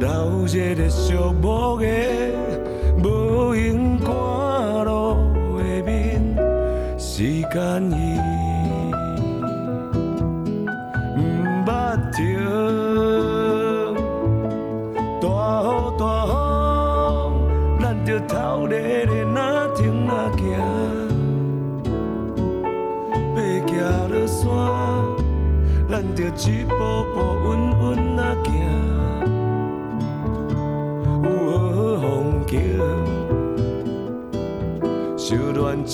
[0.00, 0.08] 流
[0.46, 1.84] 热的寂寞的，
[3.04, 4.08] 无影赶
[4.86, 5.16] 路
[5.58, 6.34] 的面，
[6.98, 7.91] 时间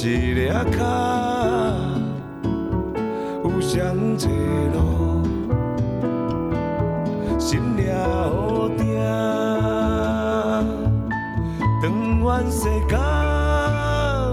[0.06, 0.54] 一粒脚，
[3.42, 4.30] 有双坐
[4.72, 4.78] 路。
[7.36, 7.82] 心了
[8.30, 8.94] 好定，
[11.82, 11.84] 长
[12.20, 12.94] 远世界，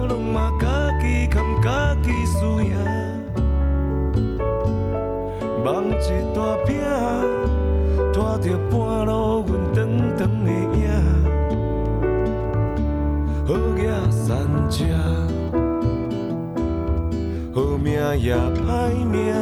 [0.08, 2.76] 拢嘛家己扛家己输赢，
[5.64, 5.94] 梦一
[6.36, 6.76] 大饼，
[8.14, 9.78] 拖着半路阮长
[10.16, 10.84] 长的影，
[13.48, 14.36] 好野山
[14.70, 14.84] 车，
[18.18, 19.34] 也歹命。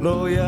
[0.00, 0.40] 路也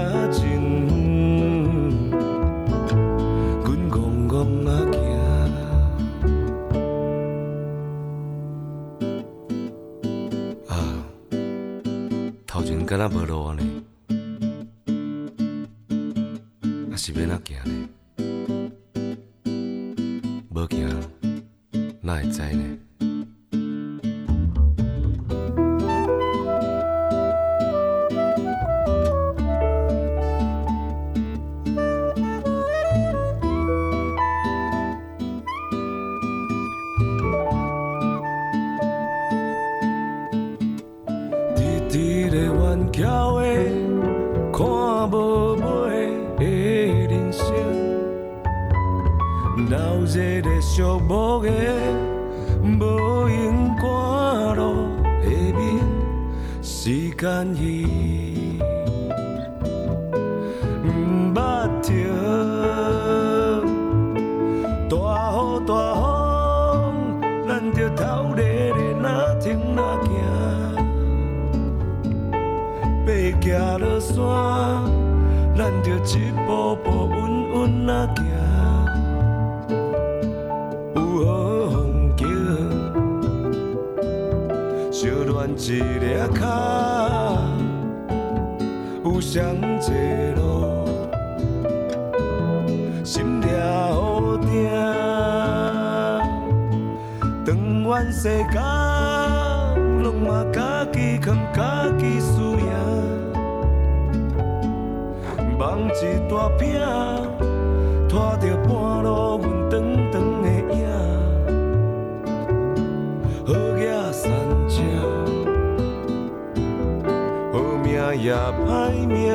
[118.14, 119.34] 也歹命，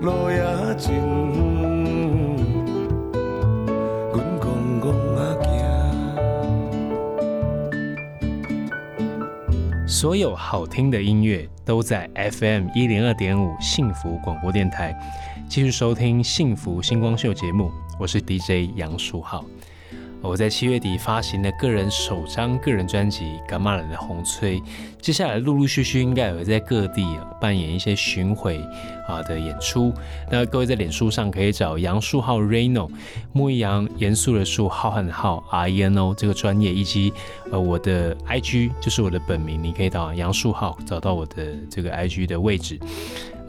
[0.00, 0.36] 路也
[0.78, 2.36] 真远，
[4.12, 4.42] 阮戆
[4.80, 4.84] 戆
[5.16, 5.50] 啊行。
[9.86, 14.94] 所有好听的音乐都在 FM 一零二点五幸福广播电台。
[15.48, 19.44] 继续收听《幸福星光秀》节目，我是 DJ 杨树浩。
[20.22, 24.60] 我在七月底发行了个人首张个人专辑《伽马人的红吹》，
[25.00, 27.04] 接下来陆陆续续应该也会在各地
[27.40, 28.58] 扮演一些巡回
[29.08, 29.92] 啊的演出。
[30.30, 32.88] 那各位在脸书上可以找杨树浩 Reno
[33.32, 37.12] 木易杨严肃的树浩瀚的浩 R E N O 这个专业，以及
[37.50, 42.78] 呃我的 IG 就是我的本名，你可以到杨树浩找到我的这个 IG 的位置。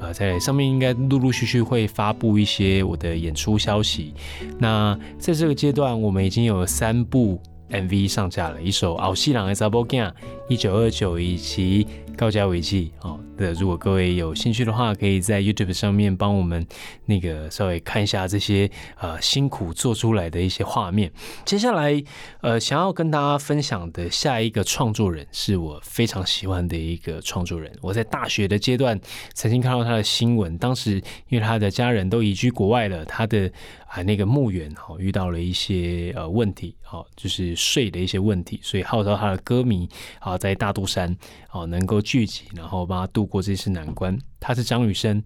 [0.03, 4.13] 呃，在上面应该陆陆续续会发布一些我的演出消息。
[4.59, 10.09] 那在这个阶段，我们已经有三部 MV 上架了，一首《奥西朗的查波酱》
[10.47, 11.85] 一九二九，以及
[12.15, 13.53] 《高加维记》哦的。
[13.53, 16.65] 如果各位有兴趣的话，可以在 YouTube 上面帮我们
[17.05, 21.11] 那个稍微看一下这些呃辛苦做出来的一些画面。
[21.45, 22.03] 接下来
[22.41, 27.71] 呃想要跟大家分享的下一个创作人，是我非常喜欢的一个创作人。
[27.81, 28.99] 我在大学的阶段
[29.33, 33.51] 曾经看到他的新闻，当时因为他的家人都移居国外了，他的
[33.93, 39.87] 啊那个墓园哈遇到了一些呃问题，好就是税的一些问题，所以号召他的歌迷
[40.19, 41.15] 啊在大肚山
[41.51, 44.17] 哦能够聚集，然后帮他度过这次难关。
[44.39, 45.23] 他是张雨生，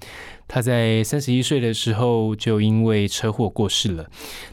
[0.48, 4.10] 他在三十一岁的时候就因为车祸过世了。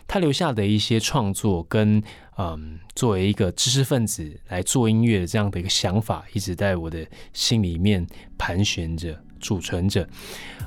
[0.06, 2.00] 他留下的一些创作跟
[2.36, 8.06] 嗯，作为一个知识分子来做音乐的这样的一个想法，一直在我的心里面
[8.38, 10.08] 盘旋着、储存着。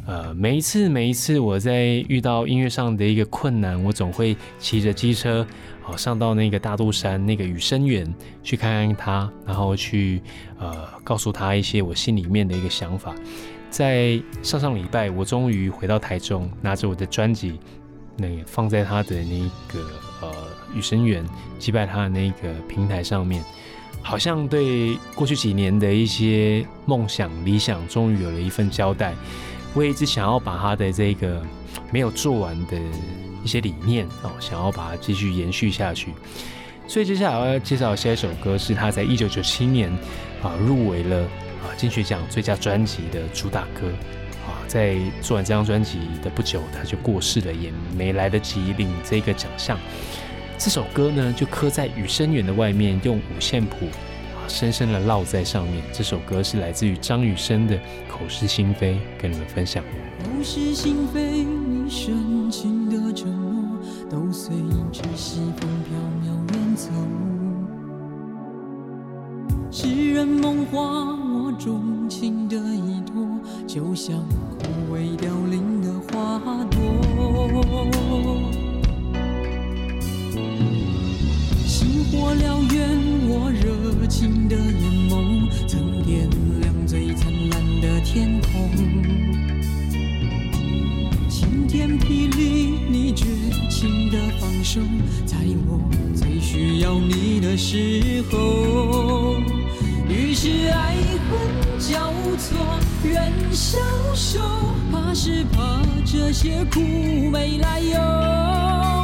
[0.06, 5.46] 呃，每一次每一次我在遇到音乐上的一个困难，我总会骑着机车，
[5.82, 8.08] 好上到那个大肚山那个雨生园
[8.42, 10.22] 去看看他，然后去
[10.60, 13.14] 呃告诉他一些我心里面的一个想法。
[13.70, 17.60] 在上上礼拜，我终于回到台中，拿着我的专辑，
[18.16, 19.86] 那个放在他的那个
[20.22, 20.32] 呃
[20.74, 21.26] 雨生园
[21.60, 23.44] 祭拜他的那个平台上面，
[24.08, 29.14] 好像对过去几年的一些梦想理想，终于有了一份交代。
[29.74, 31.46] 我也一直想要把他的这个
[31.92, 32.80] 没有做完的
[33.44, 36.14] 一些理念哦，想要把它继续延续下去。
[36.88, 39.92] 所以接下来我要介绍下一首歌，是他在一九九七年
[40.42, 41.24] 啊入围了
[41.62, 43.90] 啊金曲奖最佳专辑的主打歌
[44.48, 44.56] 啊。
[44.70, 49.78] 在做完这张专辑的不久，他就过世了，也没来得及领这个奖项。
[50.58, 55.84] 这首歌呢，就刻在雨生园的外面，用五线谱啊深深的烙在上面。
[55.94, 57.76] 这首歌是来自于张雨生的
[58.10, 59.84] 《口是心非》，跟你们分享。
[60.20, 63.80] 口是心非，你深情的承诺，
[64.10, 64.56] 都随
[64.92, 66.90] 着西风飘渺远走。
[69.72, 73.26] 诗人梦话，我钟情的依托，
[73.68, 74.18] 就像
[74.58, 76.42] 枯萎凋零的花
[76.72, 76.78] 朵。
[82.10, 82.98] 我燎原，
[83.28, 86.30] 我热情的眼眸，曾点
[86.62, 88.70] 亮最灿烂的天空。
[91.30, 93.26] 晴天霹雳，你绝
[93.70, 94.80] 情的放手，
[95.26, 95.38] 在
[95.68, 95.80] 我
[96.16, 99.36] 最需要你的时候。
[100.08, 100.96] 于是爱
[101.30, 101.38] 恨
[101.78, 102.58] 交错，
[103.04, 103.78] 人消
[104.16, 104.40] 瘦，
[104.92, 106.80] 怕是怕这些苦
[107.30, 108.97] 没来由。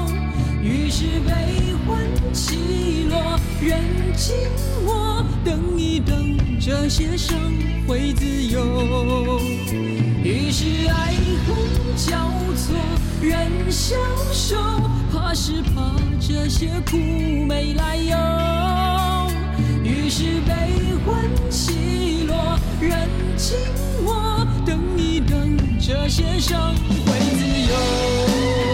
[0.63, 1.99] 于是悲欢
[2.31, 3.81] 起落，人
[4.15, 4.33] 静
[4.85, 7.37] 我，等一等，这些伤
[7.85, 9.41] 会自由。
[10.23, 11.53] 于是爱恨
[11.97, 12.15] 交
[12.55, 12.73] 错，
[13.21, 13.97] 人消
[14.31, 14.55] 瘦，
[15.11, 16.95] 怕是怕这些苦
[17.45, 18.15] 没来由，
[19.83, 20.53] 于是悲
[21.05, 23.57] 欢起落，人静
[24.01, 28.72] 默，等一等，这些伤会自由。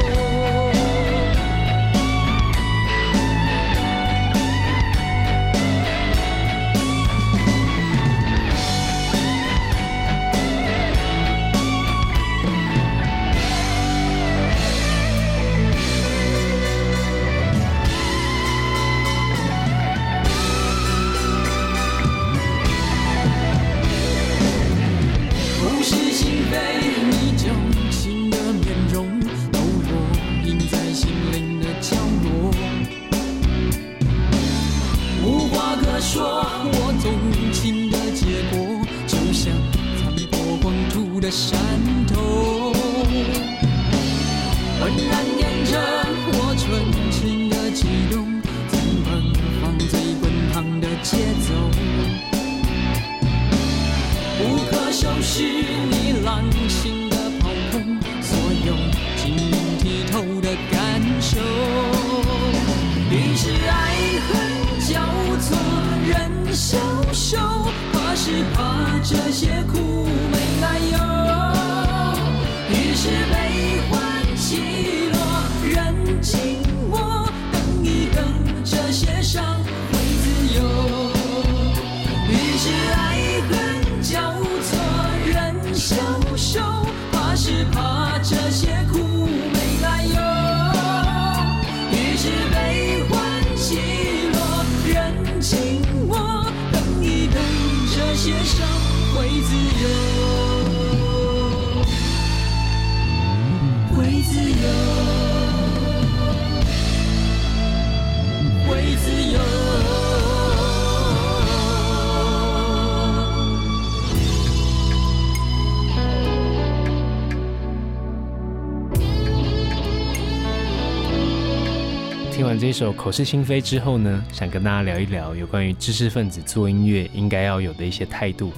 [123.09, 128.53] 口是心非》之后呢，想跟大家聊一聊有关于知识分子做音乐应该要有的一些态度。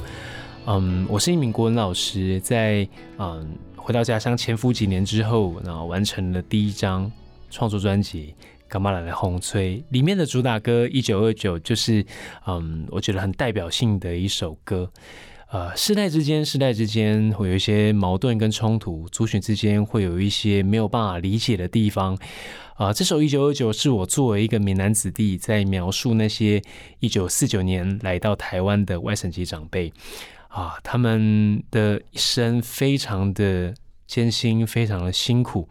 [0.66, 2.86] 嗯，我是一名国文老师，在
[3.18, 3.48] 嗯
[3.78, 7.10] 回到家乡潜伏几年之后，然后完成了第一张
[7.50, 8.36] 创作专辑
[8.68, 12.06] 《干嘛来的红吹》，里面的主打歌《一九二九》就是
[12.46, 14.92] 嗯我觉得很代表性的一首歌。
[15.52, 22.18] 呃，世代之间，世代之间会有一些矛盾跟冲突，族群之间会有一些没有办法理解的地方。
[22.76, 26.62] 啊、这首《一九二九》是我作为一个闽南子弟，在描述那些
[27.02, 29.92] 一九四九年来到台湾的外省籍长辈
[30.48, 33.74] 啊，他们的一生非常的
[34.08, 35.68] 艰辛，非常的辛苦。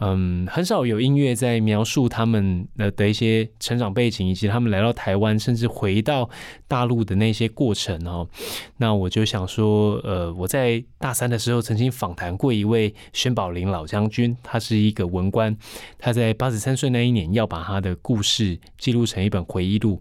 [0.00, 6.30] 嗯，很少有音乐在描述他们的的一些成长背景，以及他们来到台湾，甚至回到
[6.68, 8.28] 大陆的那些过程哦。
[8.76, 15.56] 那我就想说，呃，我在大三的时候曾经访谈过一位宣宝林老将军，他是一个文官，
[15.98, 19.98] 他在八十三岁那一年要把他的故事记录成一本回忆录。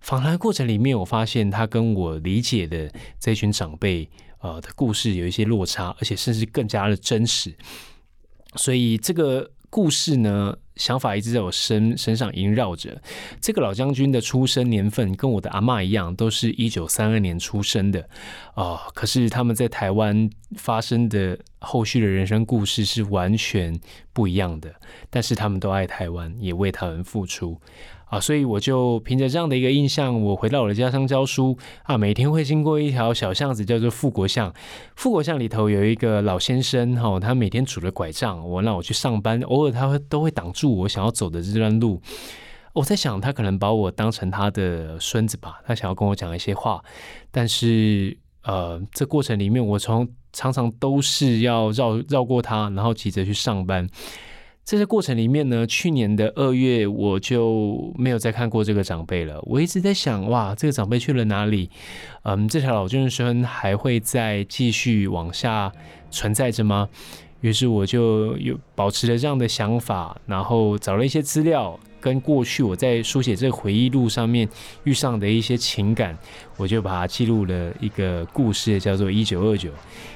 [0.00, 2.90] 访谈过程里面，我发现他跟我理解的
[3.20, 4.08] 这群长辈
[4.40, 7.54] 呃的故事有一些落差，而且甚至更加的真实。
[8.56, 13.00] 所以这个故事呢，想法一直在我身身上萦绕着。
[13.40, 18.08] 这个老将军的出生年份跟我的阿嬷一样，都是一九三二年出生的
[18.54, 18.80] 哦。
[18.94, 23.78] 可是他们在台湾发生的后续的人生故事是完全
[24.12, 24.74] 不一样的，
[25.10, 27.60] 但是他们都爱台湾，也为台湾付出。
[28.06, 34.52] 啊，所以我就凭着这样的一个印象，我回到我的家乡教书啊，每天会经过一条小巷子，叫做富国巷。
[34.94, 42.00] 富国巷里头有一个老先生，哈、他每天拄着拐杖，我让我去上班，偶尔他会都会挡住我想要走的这段路。
[42.72, 46.80] 我在想，他可能把我当成他的孙子吧，他想要跟我讲一些话，
[47.30, 53.88] 但是呃，这过程里面，我从常常都是要绕绕过他，然后急着去上班。
[54.66, 59.40] 这些过程里面呢，去年的二月我就没有再看过这个长辈了。
[59.42, 61.70] 我一直在想，哇，这个长辈去了哪里？
[62.24, 65.70] 嗯，这条老眷村还会再继续往下
[66.10, 66.88] 存在着吗？
[67.42, 74.48] 于是我就有保持了这样的想法，然后找了一些资料，跟过去我在书写这个回忆录上面
[74.84, 76.16] 遇上的一些情感，
[76.56, 79.70] 我就把它记录了一个故事，叫做《一九二九》。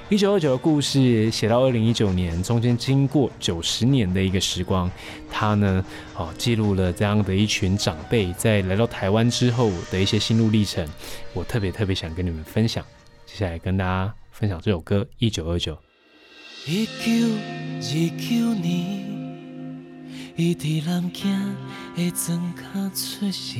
[0.09, 4.91] 一九二九的故事写到二零一九年，中间经过九十年的一个时光，
[5.31, 5.85] 它呢，
[6.16, 10.85] 哦，记录了这样的一群长辈在来到台湾之后的一些心路历程。
[11.33, 12.85] 我特别特别想跟你们分享，
[13.24, 15.74] 接下来跟大家分享这首歌《一九二九》。
[16.66, 16.91] 一九
[17.78, 19.19] 二九年，
[20.41, 21.30] 伊伫南京
[21.95, 22.62] 的庄脚
[22.95, 23.59] 出世，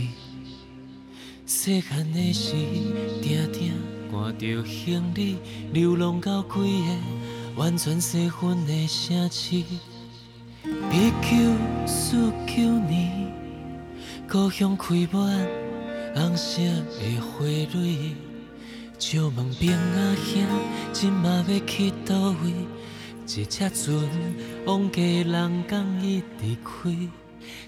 [1.45, 2.55] 细汉的时，
[3.21, 3.75] 定定
[4.11, 5.37] 赶着行李，
[5.75, 6.97] 流浪到几个
[7.55, 9.57] 完全西分的城市。
[9.57, 13.31] 一九四九年，
[14.27, 15.47] 故乡开满
[16.15, 18.15] 红色的花蕊，
[18.99, 20.43] 借问兵阿兄，
[20.95, 22.55] 今嘛要去倒位？
[23.37, 23.95] 一只船
[24.67, 26.91] 往家人港一直开，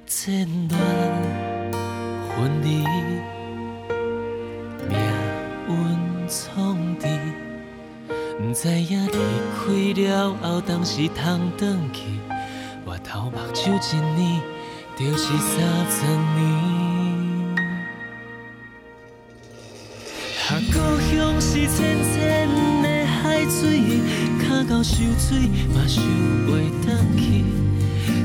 [0.08, 0.80] 千乱
[2.28, 2.84] 分离，
[4.88, 4.98] 命
[5.68, 5.72] 运
[6.28, 7.06] 创治，
[8.08, 9.12] 不知影离
[9.54, 10.36] 开了。
[10.42, 12.18] 后，当时通转去，
[12.84, 14.42] 我头目睭一年，
[14.98, 16.04] 就是三十
[16.34, 16.42] 年。
[20.48, 20.74] 啊，故
[21.06, 22.48] 乡是浅浅
[22.82, 23.62] 的海水。
[24.64, 26.00] 到受水，嘛受
[26.46, 27.44] 袂转去。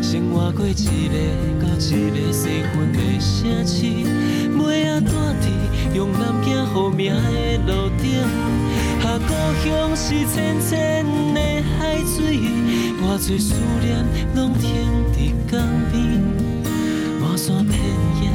[0.01, 0.79] 生活过一个
[1.61, 3.75] 到一个细分的城市，
[4.57, 5.11] 尾仔住
[5.41, 8.21] 伫用南京好名的路顶。
[9.03, 9.29] 啊，故
[9.63, 11.39] 乡是浅浅的
[11.77, 12.39] 海水，
[13.01, 14.69] 偌多思念拢停
[15.13, 15.15] 伫
[15.51, 15.59] 江
[15.91, 15.95] 边。
[17.19, 17.77] 满山遍
[18.21, 18.25] 野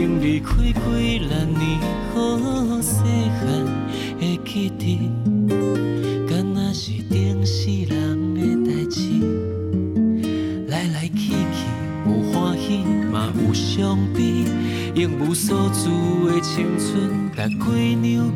[0.00, 1.78] 经离开几廿年，
[2.14, 3.44] 好细汉
[4.18, 4.98] 的记忆，
[6.26, 9.02] 敢若是顶世人的代志。
[10.68, 11.66] 来来去去，
[12.06, 12.82] 有欢喜
[13.12, 13.30] 嘛？
[13.46, 14.46] 有伤悲，
[14.94, 18.32] 用无所住的青春甲过牛耳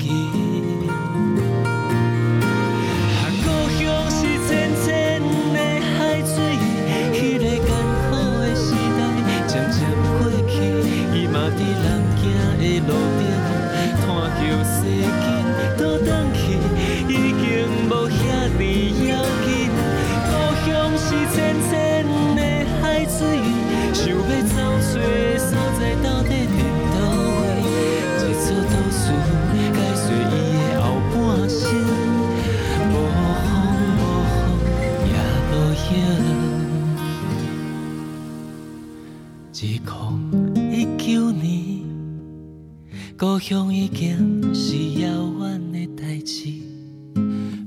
[43.47, 45.07] 乡已经是遥
[45.39, 46.49] 远的代志，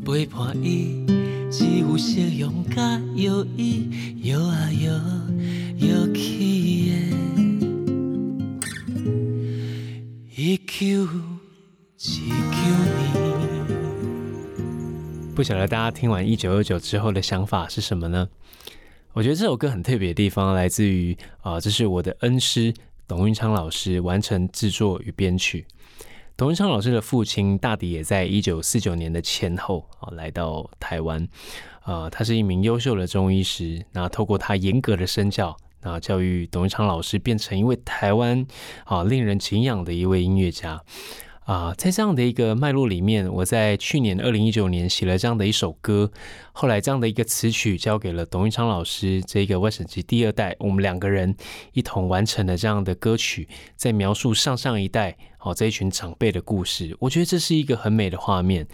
[0.04, 1.06] 陪伴伊
[1.52, 3.88] 只有夕阳甲摇椅，
[4.24, 4.92] 摇啊摇，
[5.88, 6.96] 摇起的。
[10.36, 11.08] 一九
[11.96, 12.36] 七九
[12.98, 13.14] 年。
[15.36, 18.28] 不晓得大家听完一九二九之后的想法是什么呢？
[19.14, 22.74] 我觉得这首歌很特别的地方来自于啊，这是我的恩师。
[23.08, 25.66] 董运昌老师完成制作与编曲。
[26.36, 31.28] 董运昌老师的父亲大抵也在一九四九年的前后啊来到台湾。
[31.82, 33.86] 啊，他是一名优秀的中医师。
[33.94, 38.46] 那透过他严格的身教，那教育董运昌老师变成一位台湾
[38.84, 40.84] 啊令人敬仰的一位音乐家。
[41.48, 46.12] 啊，在这样的一个脉络里面，我在去年二零一九年写了这样的一首歌，
[46.52, 51.34] 后来这样的一个词曲交给了董玉昌老师，这个外省籍第二代，我们两个人
[51.72, 55.18] 一同完成了这样的歌曲，在描述上上一代。
[55.40, 58.68] 哦，这一群长辈的故事，我觉得这是一个很美的画面。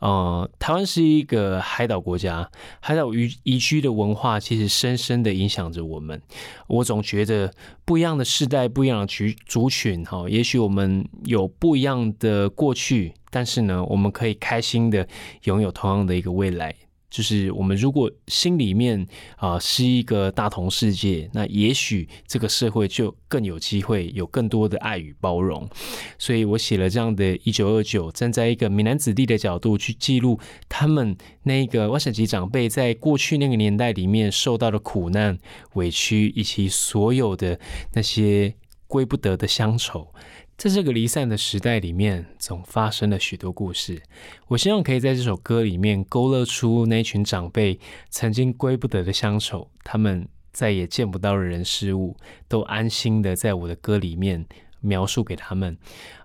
[0.00, 2.50] 呃，台湾是一个海岛国家，
[2.80, 6.20] 海岛移移居的文化其实深深的影响着我们。
[6.66, 7.52] 我总觉得
[7.84, 15.06] 不一样的世代，不一样的族族群，哈，也许我们有不一样的过去，但是呢，我们可以开心的
[15.44, 16.74] 拥有同样的一个未来。
[17.10, 19.06] 就是我们如果心里面
[19.36, 25.68] 啊是一个大同世界，那也许这个社会就更有机会有更多的爱与包容。
[26.18, 30.38] 所以我写了这样的一九二九，站在一个闽南子弟的角度去记录
[30.68, 35.38] 他们那个外省籍长辈在过去那个年代里面受到的苦难、
[35.74, 37.58] 委屈，以及所有的
[37.94, 38.54] 那些
[38.86, 40.12] 归不得的乡愁。
[40.58, 44.02] 在这个离散的时代里面，总发生了许多故事。
[44.48, 47.78] 我希望可以在这首歌里面勾勒出那群长辈
[48.10, 52.16] 曾经归不得的乡愁，他们再也见不到的人事物，
[52.48, 54.44] 都安心的在我的歌里面
[54.80, 55.78] 描述给他们。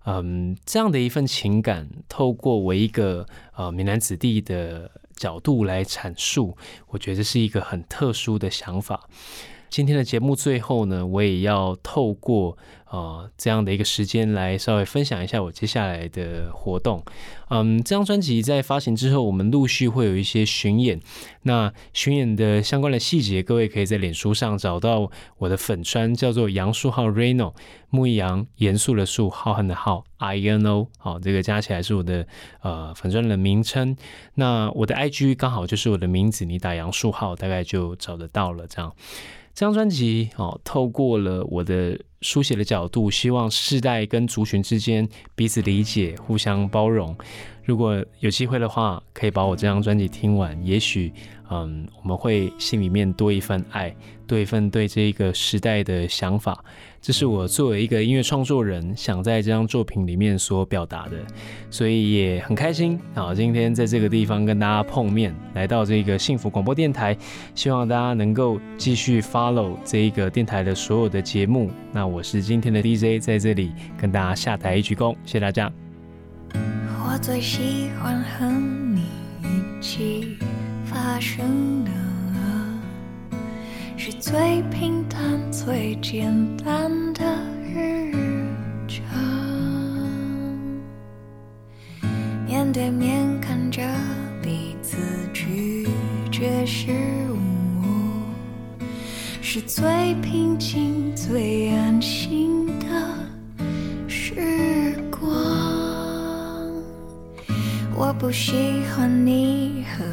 [0.05, 6.57] 嗯，这样的一份情感，透过我一个呃闽南子弟的角度来阐述，
[6.87, 9.07] 我觉得是一个很特殊的想法。
[9.69, 12.55] 今天的节目最后呢，我也要透过
[12.93, 17.03] 呃这样的一个时间来稍微分享一下我接下来的活动。
[17.49, 20.99] 嗯，这张专辑在发行之后，我们陆续会有一些巡演。
[21.41, 27.53] 那巡演的相关的细节，各位可以在脸书上找到我的粉砖，叫做杨树浩 Reno
[27.89, 32.27] 木易杨严肃的树浩瀚的浩 I N O 好，这个加起来是我的
[32.61, 33.97] 呃粉砖的名称。
[34.35, 38.67] 那我的 I G 刚好就是我的名字，你打杨树浩大概就找得到了。
[38.67, 38.93] 这样。
[39.53, 47.15] 这张专辑哦，透过了我的书写的角度，希望世代跟族群之间彼此理解、互相包容。
[47.63, 51.13] 如果有机会的话，可以把我这张专辑听完，也许
[51.51, 53.95] 嗯，我们会心里面多一份爱，
[54.33, 56.65] 多一份对这个时代的想法。
[56.99, 61.17] 这是我作为一个音乐创作人，想在这张作品里面所表达的，
[61.69, 63.35] 所以也很开心啊！
[63.35, 67.15] 今天在这个地方跟大家碰面，来到这个幸福广播电台，
[67.53, 71.69] 希望大家能够继续 follow 这一个电台的所有的节目。
[71.91, 75.71] 那我是今天的 DJ，在这里跟大家下台一鞠躬，谢谢大家。
[76.53, 78.49] 我最喜欢和
[78.95, 79.03] 你
[79.43, 80.37] 一起
[80.85, 82.12] 发生的。
[84.05, 86.27] 是最平淡、最简
[86.57, 87.23] 单的
[87.73, 88.11] 日
[88.85, 89.17] 常，
[92.45, 93.81] 面对面看着
[94.41, 94.97] 彼此
[95.33, 95.87] 拒
[96.29, 96.91] 绝失
[97.31, 97.85] 误，
[99.41, 102.85] 是最平静、最安心的
[104.09, 105.31] 时光。
[107.95, 110.03] 我不喜欢你和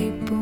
[0.00, 0.39] type